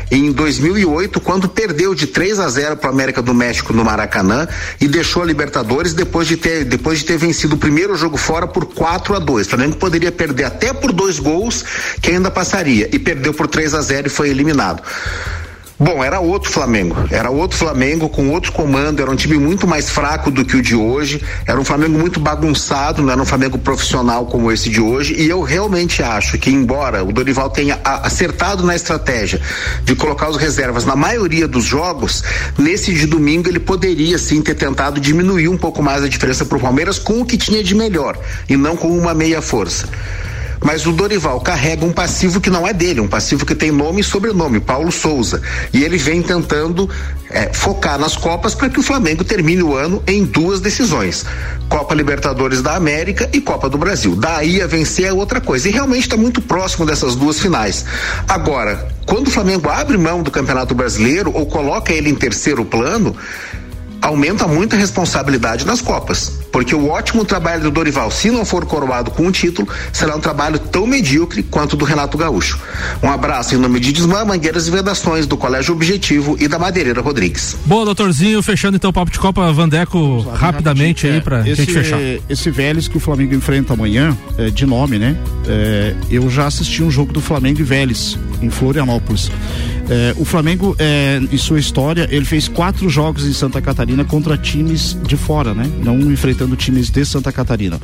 [0.09, 4.47] em 2008, quando perdeu de 3 a 0 para o América do México no Maracanã
[4.79, 8.47] e deixou a Libertadores depois de ter depois de ter vencido o primeiro jogo fora
[8.47, 9.45] por 4 a 2.
[9.45, 11.63] O Flamengo poderia perder até por dois gols,
[12.01, 14.81] que ainda passaria, e perdeu por 3 a 0 e foi eliminado.
[15.77, 16.95] Bom, era outro Flamengo.
[17.11, 19.01] Era outro Flamengo com outro comando.
[19.01, 21.21] Era um time muito mais fraco do que o de hoje.
[21.45, 25.15] Era um Flamengo muito bagunçado, não era um Flamengo profissional como esse de hoje.
[25.17, 29.41] E eu realmente acho que, embora o Dorival tenha acertado na estratégia
[29.83, 32.23] de colocar os reservas na maioria dos jogos,
[32.57, 36.57] nesse de domingo ele poderia sim ter tentado diminuir um pouco mais a diferença para
[36.57, 38.17] o Palmeiras com o que tinha de melhor
[38.47, 39.89] e não com uma meia força.
[40.63, 44.01] Mas o Dorival carrega um passivo que não é dele, um passivo que tem nome
[44.01, 45.41] e sobrenome, Paulo Souza.
[45.73, 46.89] E ele vem tentando
[47.29, 51.25] é, focar nas Copas para que o Flamengo termine o ano em duas decisões:
[51.69, 54.15] Copa Libertadores da América e Copa do Brasil.
[54.15, 55.67] Daí a vencer é outra coisa.
[55.67, 57.85] E realmente está muito próximo dessas duas finais.
[58.27, 63.15] Agora, quando o Flamengo abre mão do Campeonato Brasileiro ou coloca ele em terceiro plano,
[64.01, 66.44] aumenta muito a responsabilidade nas Copas.
[66.55, 70.21] Porque o ótimo trabalho do Dorival, se não for coroado com um título, será um
[70.21, 72.57] trabalho tão medíocre quanto o do Renato Gaúcho.
[73.03, 77.01] Um abraço em nome de Desmã, Mangueiras e Vedações, do Colégio Objetivo e da Madeireira
[77.01, 77.57] Rodrigues.
[77.65, 81.99] Boa, doutorzinho, fechando então o papo de Copa Vandeco rapidamente aí pra esse, gente fechar.
[82.29, 85.17] Esse Vélez que o Flamengo enfrenta amanhã, é, de nome, né?
[85.49, 89.29] É, eu já assisti um jogo do Flamengo e Vélez, em Florianópolis.
[89.89, 94.37] É, o Flamengo, é, em sua história, ele fez quatro jogos em Santa Catarina contra
[94.37, 95.69] times de fora, né?
[95.83, 97.79] Não enfrentando times de Santa Catarina.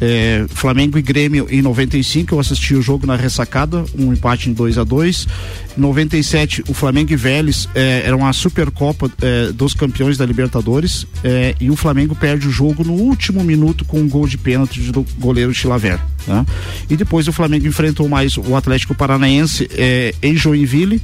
[0.00, 4.54] É, Flamengo e Grêmio em 95, eu assisti o jogo na ressacada, um empate em
[4.54, 5.28] 2 a 2
[5.76, 11.06] Em 97, o Flamengo e Vélez é, era uma Supercopa é, dos campeões da Libertadores
[11.22, 14.80] é, e o Flamengo perde o jogo no último minuto com um gol de pênalti
[14.90, 16.00] do goleiro Chilaver.
[16.26, 16.46] Né?
[16.88, 21.00] E depois o Flamengo enfrentou mais o Atlético Paranaense é, em Joinville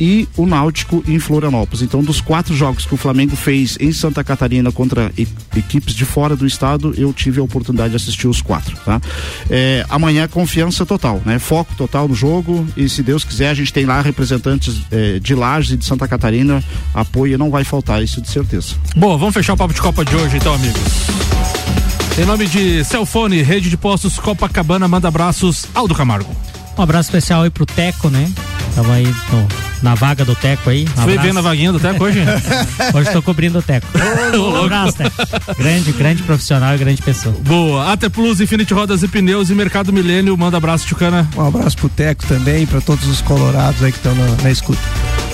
[0.00, 1.82] e o Náutico em Florianópolis.
[1.82, 6.04] Então, dos quatro jogos que o Flamengo fez em Santa Catarina contra e- equipes de
[6.04, 8.76] fora do estado, eu tive a oportunidade de assistir os quatro.
[8.84, 9.00] Tá?
[9.50, 11.38] É, amanhã, confiança total, né?
[11.38, 15.34] Foco total no jogo e, se Deus quiser, a gente tem lá representantes é, de
[15.34, 16.64] Lages e de Santa Catarina.
[16.94, 18.74] Apoio não vai faltar, isso de certeza.
[18.96, 20.80] Boa, vamos fechar o papo de Copa de hoje então, amigos.
[22.18, 26.34] Em nome de Celfone, Rede de Postos Copacabana, manda abraços Aldo Camargo.
[26.76, 28.30] Um abraço especial aí pro Teco, né?
[28.74, 29.48] Tava aí no-
[29.82, 30.84] na vaga do Teco aí.
[30.84, 31.22] Um Foi abraço.
[31.22, 32.20] bem na vaguinha do Teco hoje?
[32.94, 33.86] hoje tô cobrindo o Teco.
[34.36, 35.16] um abraço, Teco.
[35.58, 37.34] Grande, grande profissional e grande pessoa.
[37.40, 41.28] Boa, AT Plus, Infinity Rodas e Pneus e Mercado Milênio, manda abraço, Tchucana.
[41.36, 44.80] Um abraço pro Teco também, pra todos os colorados aí que estão na, na escuta.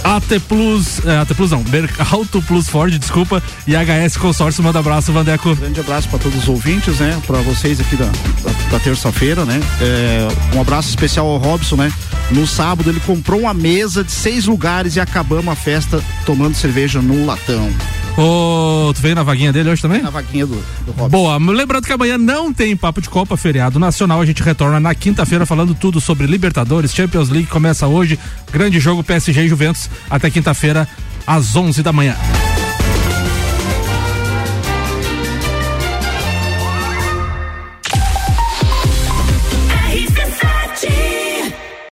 [0.04, 1.64] AT Plus, é, AT Plus não,
[2.10, 5.54] Auto Plus Ford, desculpa, e HS Consórcio, manda abraço, Vandeco.
[5.56, 7.20] Grande abraço para todos os ouvintes, né?
[7.26, 9.60] Para vocês aqui da, da, da terça-feira, né?
[9.80, 11.92] É, um abraço especial ao Robson, né?
[12.30, 17.00] No sábado ele comprou uma mesa de seis lugares e acabamos a festa tomando cerveja
[17.00, 17.70] num latão.
[18.16, 20.00] Ô, tu veio na vaguinha dele hoje também?
[20.00, 20.54] Na vaguinha do,
[20.86, 21.08] do Robson.
[21.08, 24.20] Boa, lembrando que amanhã não tem papo de Copa, feriado nacional.
[24.20, 28.18] A gente retorna na quinta-feira falando tudo sobre Libertadores, Champions League começa hoje.
[28.50, 30.88] Grande jogo PSG e Juventus até quinta-feira
[31.26, 32.16] às 11 da manhã.